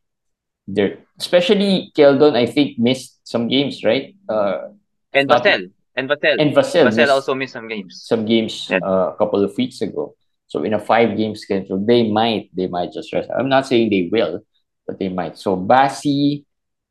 They're 0.67 1.02
especially 1.19 1.91
Keldon. 1.95 2.35
I 2.35 2.45
think 2.45 2.79
missed 2.79 3.19
some 3.27 3.47
games, 3.47 3.83
right? 3.83 4.15
Uh, 4.27 4.73
And 5.13 5.29
Vassell, 5.29 5.69
And 5.95 6.09
Vassell. 6.09 6.37
And 6.41 6.49
Vassell, 6.57 6.85
Vassell 6.89 7.09
also 7.09 7.33
missed 7.37 7.53
some 7.53 7.67
games. 7.69 8.01
Some 8.05 8.25
games 8.25 8.67
Yeah. 8.69 8.81
uh, 8.81 9.13
a 9.13 9.15
couple 9.17 9.43
of 9.43 9.53
weeks 9.57 9.81
ago. 9.81 10.15
So 10.49 10.63
in 10.63 10.73
a 10.73 10.79
five 10.81 11.17
game 11.17 11.35
schedule, 11.35 11.77
they 11.81 12.09
might 12.09 12.49
they 12.53 12.67
might 12.67 12.91
just 12.93 13.13
rest. 13.13 13.29
I'm 13.29 13.49
not 13.49 13.65
saying 13.65 13.89
they 13.89 14.09
will, 14.11 14.41
but 14.85 14.97
they 14.99 15.09
might. 15.09 15.37
So 15.37 15.57
Bassey, 15.57 16.45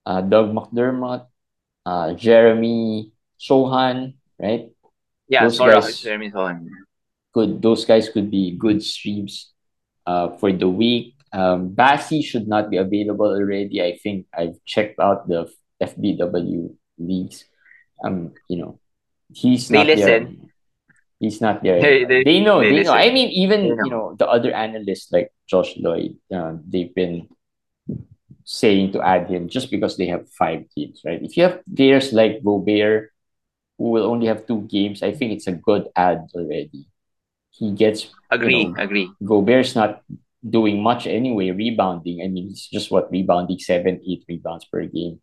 uh, 0.06 0.20
Doug 0.22 0.50
McDermott, 0.54 1.26
uh, 1.86 2.14
Jeremy 2.14 3.10
Sochan, 3.38 4.14
right? 4.38 4.70
Yeah, 5.28 5.46
Those 5.46 5.56
Sora, 5.58 5.78
guys- 5.82 6.00
Jeremy 6.02 6.30
Sochan. 6.30 6.66
Could 7.34 7.62
those 7.62 7.84
guys 7.86 8.08
could 8.10 8.30
be 8.30 8.52
good 8.58 8.82
streams 8.82 9.50
uh, 10.06 10.36
for 10.38 10.52
the 10.52 10.68
week. 10.68 11.14
Um, 11.32 11.72
Bassey 11.74 12.22
should 12.24 12.46
not 12.46 12.68
be 12.70 12.76
available 12.76 13.26
already. 13.32 13.80
I 13.82 13.96
think 13.96 14.26
I've 14.36 14.62
checked 14.64 15.00
out 15.00 15.28
the 15.28 15.48
FBW 15.80 16.74
leagues. 16.98 17.44
Um, 18.04 18.32
you 18.48 18.58
know, 18.58 18.78
he's 19.32 19.68
They 19.68 19.78
not 19.78 19.86
there. 19.86 19.96
listen. 19.96 20.48
He's 21.18 21.40
not 21.40 21.62
there. 21.62 21.80
They- 21.80 22.04
anymore. 22.04 22.24
they- 22.24 22.40
know. 22.40 22.60
they 22.60 22.68
They, 22.68 22.74
know. 22.74 22.76
listen. 22.82 22.94
I 22.94 23.10
mean, 23.10 23.30
even 23.30 23.60
know. 23.68 23.84
you 23.84 23.90
know 23.90 24.06
the 24.18 24.28
other 24.28 24.52
analysts 24.52 25.10
like 25.12 25.32
Josh 25.48 25.76
Lloyd, 25.78 26.16
uh, 26.34 26.58
they've 26.68 26.92
been 26.94 27.28
saying 28.44 28.92
to 28.92 29.00
add 29.00 29.30
him 29.30 29.48
just 29.48 29.70
because 29.70 29.96
they 29.96 30.06
have 30.06 30.28
five 30.30 30.66
games, 30.74 31.00
right? 31.06 31.22
If 31.22 31.36
you 31.36 31.44
have 31.44 31.62
players 31.64 32.12
like 32.12 32.42
Gobert 32.42 33.12
who 33.78 33.90
will 33.90 34.04
only 34.10 34.26
have 34.26 34.46
two 34.46 34.62
games, 34.66 35.02
I 35.02 35.12
think 35.12 35.32
it's 35.32 35.46
a 35.46 35.52
good 35.54 35.88
add 35.94 36.26
already. 36.34 36.86
He 37.50 37.70
gets 37.72 38.10
Agree, 38.30 38.66
you 38.66 38.68
know, 38.74 38.82
agree. 38.82 39.08
Gobert's 39.22 39.76
not 39.76 40.02
doing 40.42 40.82
much 40.82 41.06
anyway, 41.06 41.50
rebounding. 41.50 42.22
I 42.22 42.28
mean, 42.28 42.48
he's 42.48 42.66
just 42.66 42.90
what 42.90 43.10
rebounding 43.10 43.58
seven, 43.58 44.00
eight 44.06 44.24
rebounds 44.28 44.64
per 44.66 44.84
game 44.86 45.20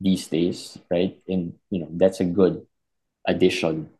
these 0.00 0.26
days, 0.28 0.78
right? 0.90 1.16
And 1.28 1.54
you 1.70 1.80
know, 1.80 1.88
that's 1.92 2.20
a 2.20 2.24
good 2.24 2.66
addition 3.26 3.90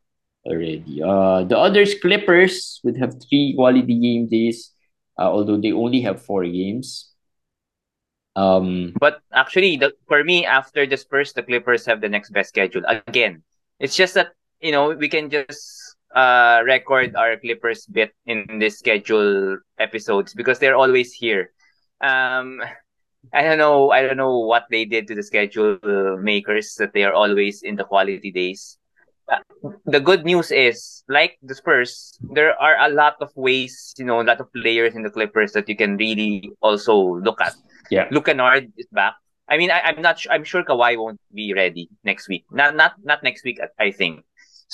already. 0.47 1.03
Uh 1.03 1.45
the 1.45 1.57
others 1.59 1.95
Clippers 2.01 2.81
would 2.85 2.97
have 2.97 3.17
three 3.21 3.55
quality 3.57 3.97
game 3.97 4.29
days, 4.29 4.73
uh, 5.19 5.29
although 5.31 5.61
they 5.61 5.73
only 5.73 6.01
have 6.03 6.25
four 6.25 6.45
games. 6.45 7.13
Um 8.37 8.93
But 8.99 9.21
actually, 9.33 9.77
the, 9.77 9.93
for 10.09 10.25
me, 10.25 10.45
after 10.45 10.87
the 10.87 10.97
Spurs, 10.97 11.33
the 11.33 11.43
Clippers 11.43 11.87
have 11.87 12.01
the 12.01 12.09
next 12.09 12.31
best 12.31 12.49
schedule. 12.51 12.83
Again, 12.89 13.43
it's 13.79 13.97
just 13.97 14.15
that, 14.15 14.33
you 14.61 14.73
know, 14.73 14.91
we 14.91 15.09
can 15.09 15.31
just 15.31 15.84
uh, 16.15 16.63
record 16.65 17.17
our 17.17 17.37
Clippers 17.37 17.87
bit 17.87 18.15
in 18.27 18.59
this 18.59 18.79
schedule 18.79 19.59
episodes 19.79 20.33
because 20.35 20.59
they're 20.59 20.77
always 20.77 21.13
here. 21.13 21.51
Um, 22.01 22.63
I 23.33 23.43
don't 23.43 23.59
know. 23.59 23.91
I 23.91 24.03
don't 24.03 24.17
know 24.17 24.39
what 24.41 24.65
they 24.71 24.85
did 24.85 25.09
to 25.09 25.15
the 25.15 25.23
schedule 25.23 25.79
makers 26.21 26.75
that 26.79 26.93
they 26.93 27.05
are 27.05 27.13
always 27.13 27.63
in 27.63 27.77
the 27.77 27.85
quality 27.85 28.31
days. 28.31 28.79
Uh, 29.27 29.41
the 29.87 30.01
good 30.01 30.25
news 30.25 30.53
is, 30.53 31.03
like 31.09 31.39
the 31.43 31.55
Spurs, 31.55 32.13
there 32.21 32.53
are 32.61 32.77
a 32.85 32.93
lot 32.93 33.17
of 33.23 33.33
ways, 33.35 33.95
you 33.97 34.05
know, 34.05 34.21
a 34.21 34.27
lot 34.27 34.41
of 34.41 34.53
players 34.53 34.95
in 34.95 35.03
the 35.03 35.09
Clippers 35.09 35.53
that 35.53 35.67
you 35.69 35.77
can 35.77 35.97
really 35.97 36.53
also 36.61 37.17
look 37.25 37.41
at. 37.41 37.55
Yeah. 37.91 38.07
Luke 38.11 38.27
Kennard 38.27 38.71
is 38.77 38.87
back. 38.93 39.15
I 39.49 39.57
mean, 39.57 39.71
I, 39.71 39.81
I'm 39.81 40.01
not. 40.01 40.21
Su- 40.21 40.29
I'm 40.31 40.45
sure 40.45 40.63
Kawhi 40.65 40.97
won't 40.97 41.21
be 41.33 41.53
ready 41.53 41.89
next 42.03 42.29
week. 42.29 42.45
Not 42.51 42.77
not 42.77 42.95
not 43.03 43.23
next 43.23 43.45
week. 43.45 43.61
I 43.79 43.91
think. 43.91 44.25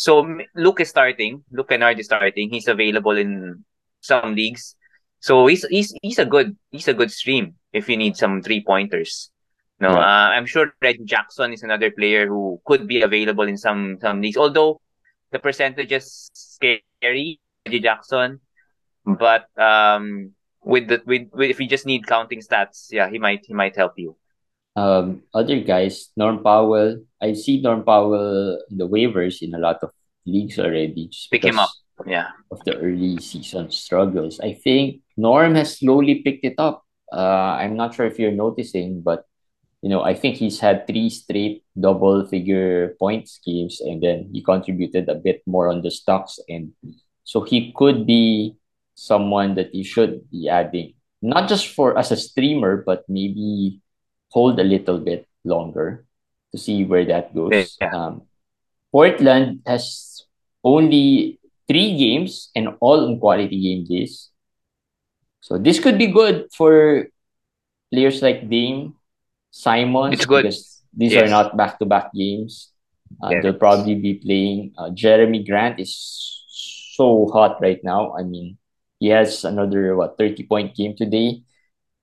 So 0.01 0.25
Luke 0.57 0.81
is 0.81 0.89
starting. 0.89 1.45
Luke 1.53 1.69
Kennard 1.69 1.99
is 2.01 2.07
starting. 2.07 2.49
He's 2.51 2.69
available 2.69 3.17
in 3.17 3.65
some 4.01 4.35
leagues. 4.35 4.75
So 5.21 5.47
he's 5.47 5.65
he's 5.69 5.93
he's 6.03 6.19
a 6.19 6.25
good 6.25 6.57
he's 6.73 6.89
a 6.89 6.95
good 6.97 7.13
stream 7.13 7.55
if 7.73 7.89
you 7.89 7.97
need 7.97 8.17
some 8.17 8.41
three 8.41 8.65
pointers. 8.65 9.31
No, 9.79 9.93
Yeah. 9.93 10.01
uh, 10.01 10.29
I'm 10.37 10.47
sure 10.47 10.73
Reggie 10.81 11.05
Jackson 11.05 11.53
is 11.53 11.63
another 11.63 11.91
player 11.91 12.27
who 12.27 12.61
could 12.65 12.89
be 12.89 13.03
available 13.03 13.45
in 13.45 13.57
some 13.57 13.99
some 14.01 14.21
leagues. 14.21 14.37
Although 14.37 14.81
the 15.33 15.39
percentage 15.39 15.93
is 15.93 16.31
scary, 16.33 17.41
Reggie 17.67 17.81
Jackson, 17.81 18.41
but 19.05 19.47
um, 19.61 20.33
with 20.65 20.89
the 20.89 21.01
with, 21.05 21.29
with 21.33 21.51
if 21.51 21.61
you 21.61 21.69
just 21.69 21.85
need 21.85 22.07
counting 22.07 22.41
stats, 22.41 22.89
yeah, 22.91 23.09
he 23.09 23.19
might 23.19 23.45
he 23.45 23.53
might 23.53 23.77
help 23.77 23.97
you. 23.97 24.17
Um 24.81 25.23
other 25.37 25.61
guys, 25.61 26.09
Norm 26.17 26.41
Powell. 26.41 27.05
I 27.21 27.37
see 27.37 27.61
Norm 27.61 27.85
Powell 27.85 28.57
in 28.71 28.77
the 28.81 28.89
waivers 28.89 29.43
in 29.45 29.53
a 29.53 29.61
lot 29.61 29.85
of 29.85 29.93
leagues 30.25 30.59
already. 30.59 31.09
Just 31.13 31.31
Pick 31.31 31.45
him 31.45 31.61
up. 31.61 31.71
Yeah, 32.09 32.33
of 32.49 32.65
the 32.65 32.81
early 32.81 33.21
season 33.21 33.69
struggles. 33.69 34.41
I 34.41 34.57
think 34.57 35.05
Norm 35.21 35.53
has 35.61 35.77
slowly 35.77 36.25
picked 36.25 36.49
it 36.49 36.57
up. 36.57 36.81
Uh, 37.13 37.61
I'm 37.61 37.77
not 37.77 37.93
sure 37.93 38.09
if 38.09 38.17
you're 38.17 38.33
noticing, 38.33 39.05
but 39.05 39.29
you 39.85 39.93
know, 39.93 40.01
I 40.01 40.17
think 40.17 40.37
he's 40.41 40.61
had 40.61 40.87
three 40.87 41.13
straight 41.13 41.61
double 41.77 42.25
figure 42.25 42.97
points 42.97 43.37
games, 43.45 43.85
and 43.85 44.01
then 44.01 44.33
he 44.33 44.41
contributed 44.41 45.13
a 45.13 45.15
bit 45.15 45.45
more 45.45 45.69
on 45.69 45.85
the 45.85 45.91
stocks, 45.93 46.41
and 46.49 46.73
so 47.25 47.45
he 47.45 47.73
could 47.77 48.07
be 48.07 48.57
someone 48.97 49.61
that 49.61 49.75
you 49.75 49.85
should 49.85 50.25
be 50.33 50.49
adding, 50.49 50.97
not 51.21 51.53
just 51.53 51.69
for 51.77 52.01
as 52.01 52.13
a 52.13 52.17
streamer, 52.17 52.81
but 52.81 53.05
maybe 53.13 53.81
hold 54.31 54.59
a 54.59 54.65
little 54.65 54.99
bit 54.99 55.27
longer 55.45 56.05
to 56.53 56.59
see 56.59 56.85
where 56.85 57.05
that 57.07 57.35
goes. 57.35 57.77
Yeah. 57.81 57.91
Um, 57.95 58.23
Portland 58.93 59.63
has 59.67 60.25
only 60.65 61.39
three 61.69 61.97
games 61.97 62.51
and 62.55 62.75
all 62.81 63.07
on 63.07 63.19
quality 63.21 63.55
game 63.61 63.85
days. 63.87 64.31
So 65.41 65.59
this 65.59 65.79
could 65.79 65.99
be 65.99 66.09
good 66.09 66.51
for 66.53 67.07
players 67.93 68.23
like 68.23 68.49
Dame, 68.51 68.95
Simon. 69.51 70.13
It's 70.13 70.27
good. 70.27 70.43
because 70.45 70.83
these 70.97 71.15
are 71.17 71.29
not 71.29 71.57
back-to-back 71.57 72.13
games. 72.13 72.71
Uh, 73.23 73.31
Yes. 73.31 73.43
They'll 73.43 73.59
probably 73.59 73.95
be 73.95 74.15
playing. 74.15 74.75
Uh, 74.79 74.91
Jerami 74.91 75.47
Grant 75.47 75.81
is 75.81 75.95
so 76.95 77.27
hot 77.33 77.59
right 77.61 77.83
now. 77.83 78.15
I 78.15 78.23
mean, 78.23 78.59
he 78.99 79.09
has 79.09 79.45
another 79.45 79.97
what 79.97 80.19
30 80.19 80.45
point 80.47 80.75
game 80.75 80.95
today. 80.95 81.43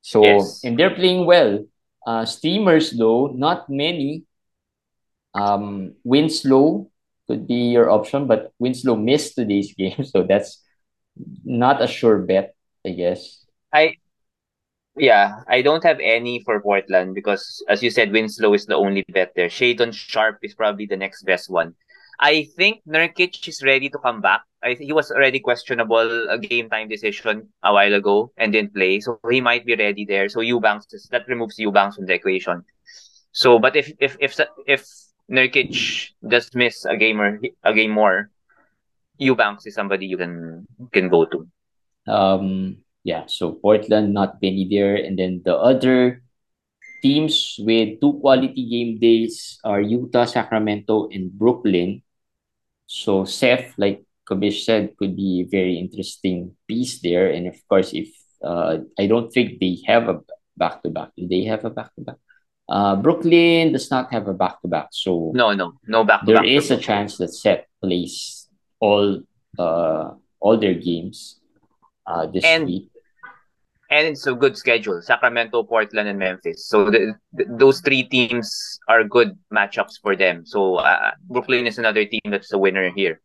So 0.01 0.23
Yes. 0.23 0.63
and 0.63 0.79
they're 0.79 0.95
playing 0.95 1.25
well. 1.25 1.63
Uh, 2.07 2.23
streamers 2.23 2.91
though, 2.95 3.27
not 3.35 3.69
many. 3.69 4.23
Um, 5.35 5.93
Winslow 6.05 6.89
could 7.27 7.45
be 7.47 7.75
your 7.75 7.91
option, 7.91 8.27
but 8.27 8.53
Winslow 8.59 8.95
missed 8.95 9.35
today's 9.35 9.73
game, 9.77 10.05
so 10.05 10.23
that's 10.23 10.63
not 11.43 11.83
a 11.83 11.87
sure 11.87 12.19
bet, 12.19 12.55
I 12.85 12.91
guess. 12.91 13.43
I 13.73 13.99
yeah, 14.95 15.43
I 15.49 15.61
don't 15.61 15.83
have 15.83 15.99
any 15.99 16.41
for 16.43 16.61
Portland 16.61 17.13
because 17.13 17.61
as 17.67 17.83
you 17.83 17.91
said, 17.91 18.13
Winslow 18.13 18.53
is 18.53 18.65
the 18.65 18.79
only 18.79 19.03
bet 19.11 19.33
there. 19.35 19.49
Shaedon 19.49 19.93
Sharpe 19.93 20.39
is 20.41 20.55
probably 20.55 20.85
the 20.87 20.97
next 20.97 21.23
best 21.23 21.51
one. 21.51 21.75
I 22.19 22.49
think 22.57 22.81
Nurkic 22.87 23.47
is 23.47 23.61
ready 23.63 23.89
to 23.89 23.97
come 23.99 24.21
back. 24.21 24.41
I 24.63 24.73
he 24.73 24.91
was 24.91 25.11
already 25.11 25.39
questionable 25.39 26.29
a 26.29 26.39
game 26.39 26.69
time 26.69 26.89
decision 26.89 27.49
a 27.63 27.71
while 27.73 27.93
ago 27.93 28.31
and 28.37 28.51
didn't 28.51 28.73
play, 28.73 28.99
so 28.99 29.19
he 29.29 29.39
might 29.39 29.65
be 29.65 29.75
ready 29.75 30.05
there. 30.05 30.27
So 30.29 30.41
Eubanks 30.41 30.87
that 31.11 31.27
removes 31.27 31.59
Eubanks 31.59 31.95
from 31.95 32.05
the 32.05 32.13
equation. 32.13 32.65
So, 33.31 33.59
but 33.59 33.75
if 33.75 33.93
if 33.99 34.17
if 34.19 34.33
if 34.65 34.81
Nurkic 35.29 36.09
does 36.25 36.49
miss 36.55 36.85
a 36.85 36.97
game 36.97 37.21
or 37.21 37.39
a 37.63 37.73
game 37.73 37.91
more, 37.91 38.31
Eubanks 39.19 39.67
is 39.67 39.75
somebody 39.75 40.07
you 40.07 40.17
can 40.17 40.65
can 40.91 41.09
go 41.09 41.25
to. 41.25 41.45
Um, 42.07 42.81
yeah, 43.03 43.23
so 43.27 43.53
Portland, 43.61 44.13
not 44.13 44.41
many 44.41 44.65
there. 44.65 44.95
And 44.95 45.19
then 45.19 45.41
the 45.45 45.55
other 45.55 46.23
teams 47.01 47.55
with 47.59 48.01
two 48.01 48.17
quality 48.19 48.65
game 48.65 48.97
days 48.97 49.59
are 49.63 49.81
Utah, 49.81 50.25
Sacramento, 50.25 51.09
and 51.11 51.31
Brooklyn. 51.31 52.01
So 52.87 53.25
Seth, 53.25 53.73
like 53.77 54.03
Kabish 54.27 54.63
said, 54.63 54.95
could 54.97 55.15
be 55.15 55.41
a 55.45 55.49
very 55.49 55.77
interesting 55.77 56.55
piece 56.67 56.99
there. 57.01 57.29
And 57.31 57.47
of 57.47 57.55
course, 57.67 57.93
if 57.93 58.09
uh, 58.43 58.79
I 58.99 59.07
don't 59.07 59.31
think 59.31 59.59
they 59.59 59.79
have 59.87 60.09
a 60.09 60.21
back 60.55 60.81
to 60.83 60.89
back. 60.89 61.09
Do 61.17 61.27
they 61.27 61.43
have 61.45 61.65
a 61.65 61.69
back 61.69 61.93
to 61.95 62.01
back? 62.01 62.15
Uh, 62.69 62.95
Brooklyn 62.97 63.71
does 63.71 63.89
not 63.91 64.11
have 64.11 64.27
a 64.27 64.33
back 64.33 64.61
to 64.61 64.67
back. 64.67 64.87
So 64.91 65.31
No, 65.35 65.53
no, 65.53 65.73
no 65.87 66.03
back 66.03 66.21
to 66.21 66.25
there 66.27 66.35
back. 66.37 66.45
is 66.47 66.71
a 66.71 66.77
chance 66.77 67.17
that 67.17 67.33
Seth 67.33 67.63
plays 67.81 68.47
all 68.79 69.21
uh 69.57 70.11
all 70.39 70.57
their 70.57 70.75
games 70.75 71.39
uh 72.05 72.27
this 72.27 72.43
And 72.43 72.65
week. 72.65 72.89
And 73.89 74.07
it's 74.07 74.27
a 74.27 74.33
good 74.35 74.57
schedule 74.57 75.01
sacramento 75.01 75.63
portland 75.63 76.07
and 76.07 76.19
memphis 76.19 76.67
so 76.67 76.89
the, 76.89 77.13
the, 77.33 77.45
those 77.57 77.81
three 77.81 78.03
teams 78.03 78.79
are 78.87 79.03
good 79.03 79.37
matchups 79.53 79.99
for 80.01 80.15
them 80.15 80.45
so 80.45 80.75
uh, 80.75 81.11
brooklyn 81.29 81.65
is 81.67 81.77
another 81.77 82.05
team 82.05 82.21
that's 82.29 82.51
a 82.53 82.57
winner 82.57 82.91
here 82.95 83.21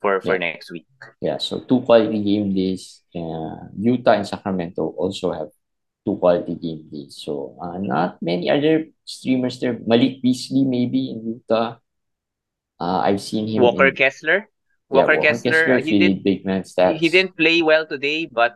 for 0.00 0.20
for 0.20 0.36
Yeah. 0.36 0.38
next 0.38 0.70
week 0.70 0.86
Yeah, 1.20 1.38
so 1.38 1.60
two 1.66 1.82
quality 1.82 2.22
game 2.22 2.54
days. 2.54 3.02
Uh, 3.14 3.66
Utah 3.74 4.14
and 4.14 4.26
Sacramento 4.26 4.94
also 4.94 5.32
have 5.34 5.50
two 6.06 6.16
quality 6.16 6.54
game 6.54 6.86
days. 6.92 7.18
So 7.18 7.58
uh, 7.60 7.78
not 7.78 8.22
many 8.22 8.46
other 8.50 8.86
streamers 9.04 9.58
there. 9.58 9.78
Malik 9.86 10.22
Beasley 10.22 10.62
maybe 10.64 11.10
in 11.10 11.26
Utah. 11.26 11.78
Uh, 12.78 13.00
I've 13.02 13.20
seen 13.20 13.48
him 13.48 13.62
walker 13.62 13.88
in, 13.90 13.94
kessler 13.94 14.46
yeah, 14.90 15.02
walker, 15.02 15.18
kessler, 15.18 15.78
if 15.78 15.84
he 15.86 15.98
did 15.98 16.22
big 16.22 16.46
man 16.46 16.62
stats. 16.62 16.96
he 16.98 17.08
didn't 17.08 17.36
play 17.36 17.60
well 17.62 17.84
today 17.86 18.26
but 18.30 18.54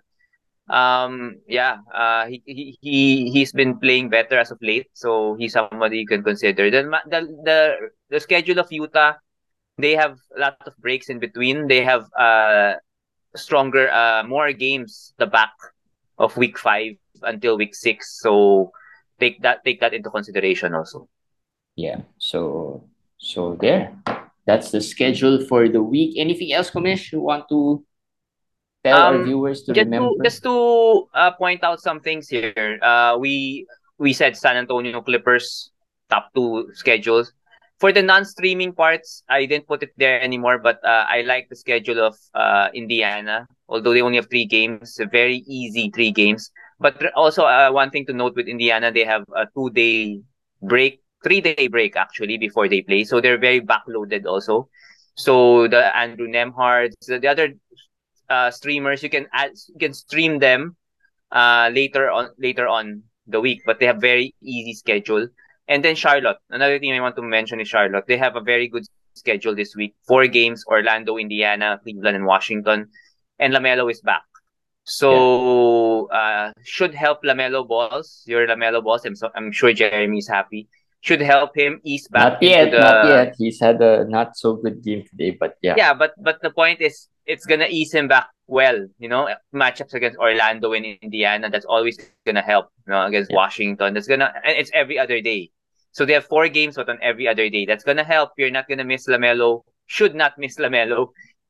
um 0.69 1.37
yeah 1.49 1.79
uh 1.93 2.27
he, 2.27 2.43
he 2.47 2.79
he 2.81 3.31
he's 3.31 3.53
been 3.53 3.79
playing 3.79 4.09
better 4.09 4.39
as 4.39 4.51
of 4.51 4.59
late 4.63 4.87
so 4.95 5.35
he's 5.35 5.53
somebody 5.53 5.99
you 5.99 6.07
can 6.07 6.23
consider 6.23 6.71
the 6.71 6.83
the 7.11 7.21
the, 7.45 7.59
the 8.11 8.21
schedule 8.21 8.59
of 8.59 8.71
utah 8.71 9.13
they 9.79 9.93
have 9.97 10.19
a 10.37 10.41
lot 10.41 10.57
of 10.67 10.77
breaks 10.79 11.09
in 11.09 11.19
between. 11.19 11.69
They 11.69 11.85
have 11.85 12.07
uh 12.15 12.75
stronger, 13.37 13.91
uh 13.91 14.23
more 14.25 14.53
games 14.53 15.15
the 15.19 15.27
back 15.27 15.53
of 16.19 16.37
week 16.37 16.59
five 16.59 16.97
until 17.23 17.57
week 17.57 17.75
six. 17.75 18.21
So 18.21 18.73
take 19.21 19.41
that 19.43 19.65
take 19.65 19.81
that 19.81 19.95
into 19.95 20.11
consideration 20.11 20.75
also. 20.75 21.09
Yeah. 21.77 22.03
So 22.19 22.85
so 23.19 23.57
there. 23.61 23.97
That's 24.45 24.71
the 24.73 24.81
schedule 24.81 25.47
for 25.47 25.69
the 25.69 25.83
week. 25.83 26.19
Anything 26.19 26.53
else, 26.53 26.69
Komish, 26.71 27.13
you 27.13 27.21
want 27.21 27.49
to 27.51 27.85
tell 28.85 28.99
um, 28.99 29.17
our 29.17 29.23
viewers 29.25 29.63
to 29.65 29.73
just 29.73 29.87
remember? 29.87 30.09
To, 30.09 30.25
just 30.25 30.43
to 30.43 31.09
uh, 31.15 31.31
point 31.33 31.65
out 31.65 31.81
some 31.81 32.01
things 32.01 32.29
here. 32.29 32.79
Uh, 32.83 33.17
we 33.19 33.67
we 33.99 34.13
said 34.13 34.37
San 34.37 34.57
Antonio 34.57 35.01
Clippers 35.01 35.71
top 36.11 36.31
two 36.35 36.71
schedules. 36.75 37.33
For 37.81 37.91
the 37.91 38.03
non-streaming 38.03 38.75
parts, 38.75 39.25
I 39.29 39.45
didn't 39.45 39.67
put 39.67 39.83
it 39.83 39.91
there 39.97 40.21
anymore, 40.23 40.59
but 40.59 40.79
uh, 40.85 41.05
I 41.09 41.23
like 41.23 41.49
the 41.49 41.57
schedule 41.57 41.99
of 41.99 42.15
uh, 42.33 42.69
Indiana. 42.73 43.49
Although 43.69 43.93
they 43.93 44.03
only 44.03 44.17
have 44.23 44.31
three 44.31 44.47
games, 44.47 45.01
very 45.11 45.43
easy 45.49 45.91
three 45.91 46.13
games. 46.13 46.53
But 46.79 47.03
also, 47.17 47.43
uh, 47.43 47.71
one 47.73 47.91
thing 47.91 48.07
to 48.07 48.13
note 48.13 48.37
with 48.37 48.47
Indiana, 48.47 48.93
they 48.93 49.05
have 49.05 49.25
a 49.35 49.47
two-day 49.55 50.21
break, 50.63 51.03
three-day 51.25 51.67
break 51.69 51.97
actually 51.97 52.39
before 52.39 52.69
they 52.69 52.83
play, 52.83 53.03
so 53.03 53.21
they're 53.21 53.39
very 53.39 53.61
backloaded 53.61 54.27
also. 54.27 54.69
So 55.17 55.67
the 55.67 55.97
Andrew 55.97 56.29
Nembhards, 56.29 56.95
the 57.07 57.27
other 57.27 57.55
uh, 58.33 58.51
streamers, 58.51 59.03
you 59.03 59.11
can 59.11 59.27
add, 59.33 59.53
you 59.69 59.79
can 59.79 59.93
stream 59.93 60.39
them 60.39 60.77
uh, 61.31 61.71
later 61.73 62.11
on 62.11 62.31
later 62.39 62.67
on 62.67 63.03
the 63.27 63.41
week, 63.41 63.63
but 63.67 63.79
they 63.79 63.87
have 63.87 64.01
very 64.01 64.35
easy 64.43 64.75
schedule. 64.75 65.29
And 65.69 65.85
then 65.85 65.95
Charlotte. 65.95 66.39
Another 66.51 66.79
thing 66.79 66.93
I 66.93 67.01
want 67.01 67.17
to 67.17 67.23
mention 67.23 67.61
is 67.61 67.69
Charlotte. 67.69 68.05
They 68.09 68.17
have 68.17 68.37
a 68.37 68.41
very 68.41 68.69
good 68.69 68.85
schedule 69.15 69.55
this 69.55 69.77
week. 69.77 69.95
Four 70.09 70.27
games: 70.27 70.65
Orlando, 70.67 71.17
Indiana, 71.17 71.79
Cleveland, 71.83 72.17
and 72.17 72.27
Washington. 72.27 72.89
And 73.39 73.55
LaMelo 73.55 73.91
is 73.91 74.01
back. 74.01 74.23
So 74.85 76.09
yeah. 76.11 76.19
uh, 76.19 76.53
should 76.65 76.95
help 76.95 77.23
LaMelo 77.23 77.67
balls. 77.67 78.23
Your 78.27 78.47
LaMelo 78.47 78.83
balls. 78.83 79.05
I'm 79.05 79.15
so, 79.15 79.31
I'm 79.37 79.53
sure 79.53 79.73
Jeremy 79.73 80.19
is 80.19 80.29
happy. 80.29 80.69
Should 81.03 81.21
help 81.21 81.57
him 81.59 81.81
ease 81.83 82.07
back. 82.07 82.39
Not 82.39 82.43
yet. 82.43 82.71
The... 82.71 82.79
Not 82.79 83.07
yet. 83.09 83.35
He's 83.37 83.59
had 83.59 83.83
a 83.83 84.07
not 84.07 84.37
so 84.37 84.55
good 84.55 84.83
game 84.83 85.03
today, 85.03 85.35
but 85.35 85.59
yeah. 85.61 85.75
Yeah, 85.77 85.95
but 85.95 86.15
but 86.23 86.39
the 86.43 86.51
point 86.51 86.81
is, 86.81 87.09
it's 87.27 87.45
gonna 87.45 87.67
ease 87.69 87.93
him 87.93 88.07
back 88.07 88.31
well. 88.47 88.87
You 89.03 89.09
know, 89.09 89.27
matchups 89.53 89.95
against 89.95 90.17
Orlando 90.19 90.73
and 90.75 90.87
Indiana. 91.03 91.51
That's 91.51 91.67
always 91.67 91.99
gonna 92.25 92.41
help. 92.41 92.71
You 92.87 92.93
know, 92.93 93.03
against 93.03 93.33
yeah. 93.33 93.37
Washington. 93.37 93.95
That's 93.95 94.07
gonna 94.07 94.33
and 94.47 94.55
it's 94.57 94.71
every 94.73 94.97
other 94.97 95.21
day. 95.21 95.51
So 95.91 96.07
they 96.07 96.15
have 96.15 96.25
four 96.25 96.47
games, 96.47 96.77
but 96.77 96.89
on 96.89 96.99
every 97.03 97.27
other 97.27 97.51
day. 97.51 97.67
That's 97.67 97.83
gonna 97.83 98.05
help. 98.05 98.31
You're 98.39 98.55
not 98.55 98.69
gonna 98.69 98.85
miss 98.85 99.09
LaMelo. 99.09 99.63
Should 99.87 100.15
not 100.15 100.39
miss 100.39 100.57
LaMelo 100.57 101.09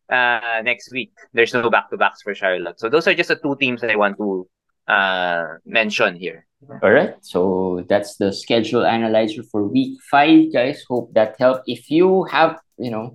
uh, 0.08 0.62
next 0.64 0.90
week. 0.92 1.12
There's 1.34 1.52
no 1.52 1.68
back 1.68 1.90
to 1.90 1.98
backs 1.98 2.22
for 2.22 2.34
Charlotte. 2.34 2.80
So 2.80 2.88
those 2.88 3.06
are 3.06 3.14
just 3.14 3.28
the 3.28 3.36
two 3.36 3.56
teams 3.60 3.82
that 3.82 3.90
I 3.90 3.96
want 3.96 4.16
to 4.16 4.48
uh, 4.88 5.60
mention 5.64 6.16
here. 6.16 6.46
All 6.82 6.90
right. 6.90 7.14
So 7.20 7.84
that's 7.88 8.16
the 8.16 8.32
schedule 8.32 8.84
analyzer 8.84 9.42
for 9.42 9.64
week 9.64 10.00
five, 10.10 10.52
guys. 10.52 10.84
Hope 10.88 11.12
that 11.14 11.36
helped. 11.38 11.64
If 11.66 11.90
you 11.90 12.24
have, 12.24 12.58
you 12.78 12.90
know, 12.90 13.14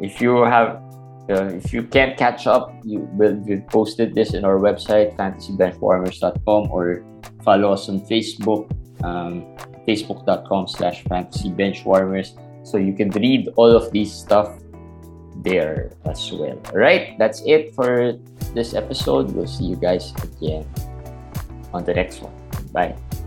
if 0.00 0.20
you 0.20 0.42
have, 0.42 0.82
uh, 1.30 1.54
if 1.54 1.72
you 1.72 1.82
can't 1.82 2.16
catch 2.16 2.46
up, 2.46 2.74
you 2.84 3.08
will 3.14 3.34
we 3.34 3.60
posted 3.70 4.14
this 4.14 4.34
in 4.34 4.44
our 4.44 4.58
website, 4.58 5.16
fantasybenchwarmers.com, 5.16 6.70
or 6.70 7.04
follow 7.44 7.72
us 7.72 7.88
on 7.88 8.00
Facebook, 8.06 8.66
um, 9.04 9.46
facebook.com 9.86 10.66
slash 10.66 11.04
fantasybenchwarmers. 11.04 12.36
So 12.66 12.76
you 12.76 12.92
can 12.92 13.10
read 13.10 13.48
all 13.56 13.70
of 13.70 13.90
these 13.92 14.12
stuff 14.12 14.58
there 15.42 15.92
as 16.04 16.30
well. 16.32 16.60
All 16.72 16.78
right, 16.78 17.16
that's 17.18 17.42
it 17.46 17.74
for 17.74 18.18
this 18.54 18.74
episode. 18.74 19.32
We'll 19.32 19.46
see 19.46 19.64
you 19.64 19.76
guys 19.76 20.12
again 20.22 20.66
on 21.72 21.84
the 21.84 21.94
next 21.94 22.20
one. 22.20 22.39
拜。 22.72 23.19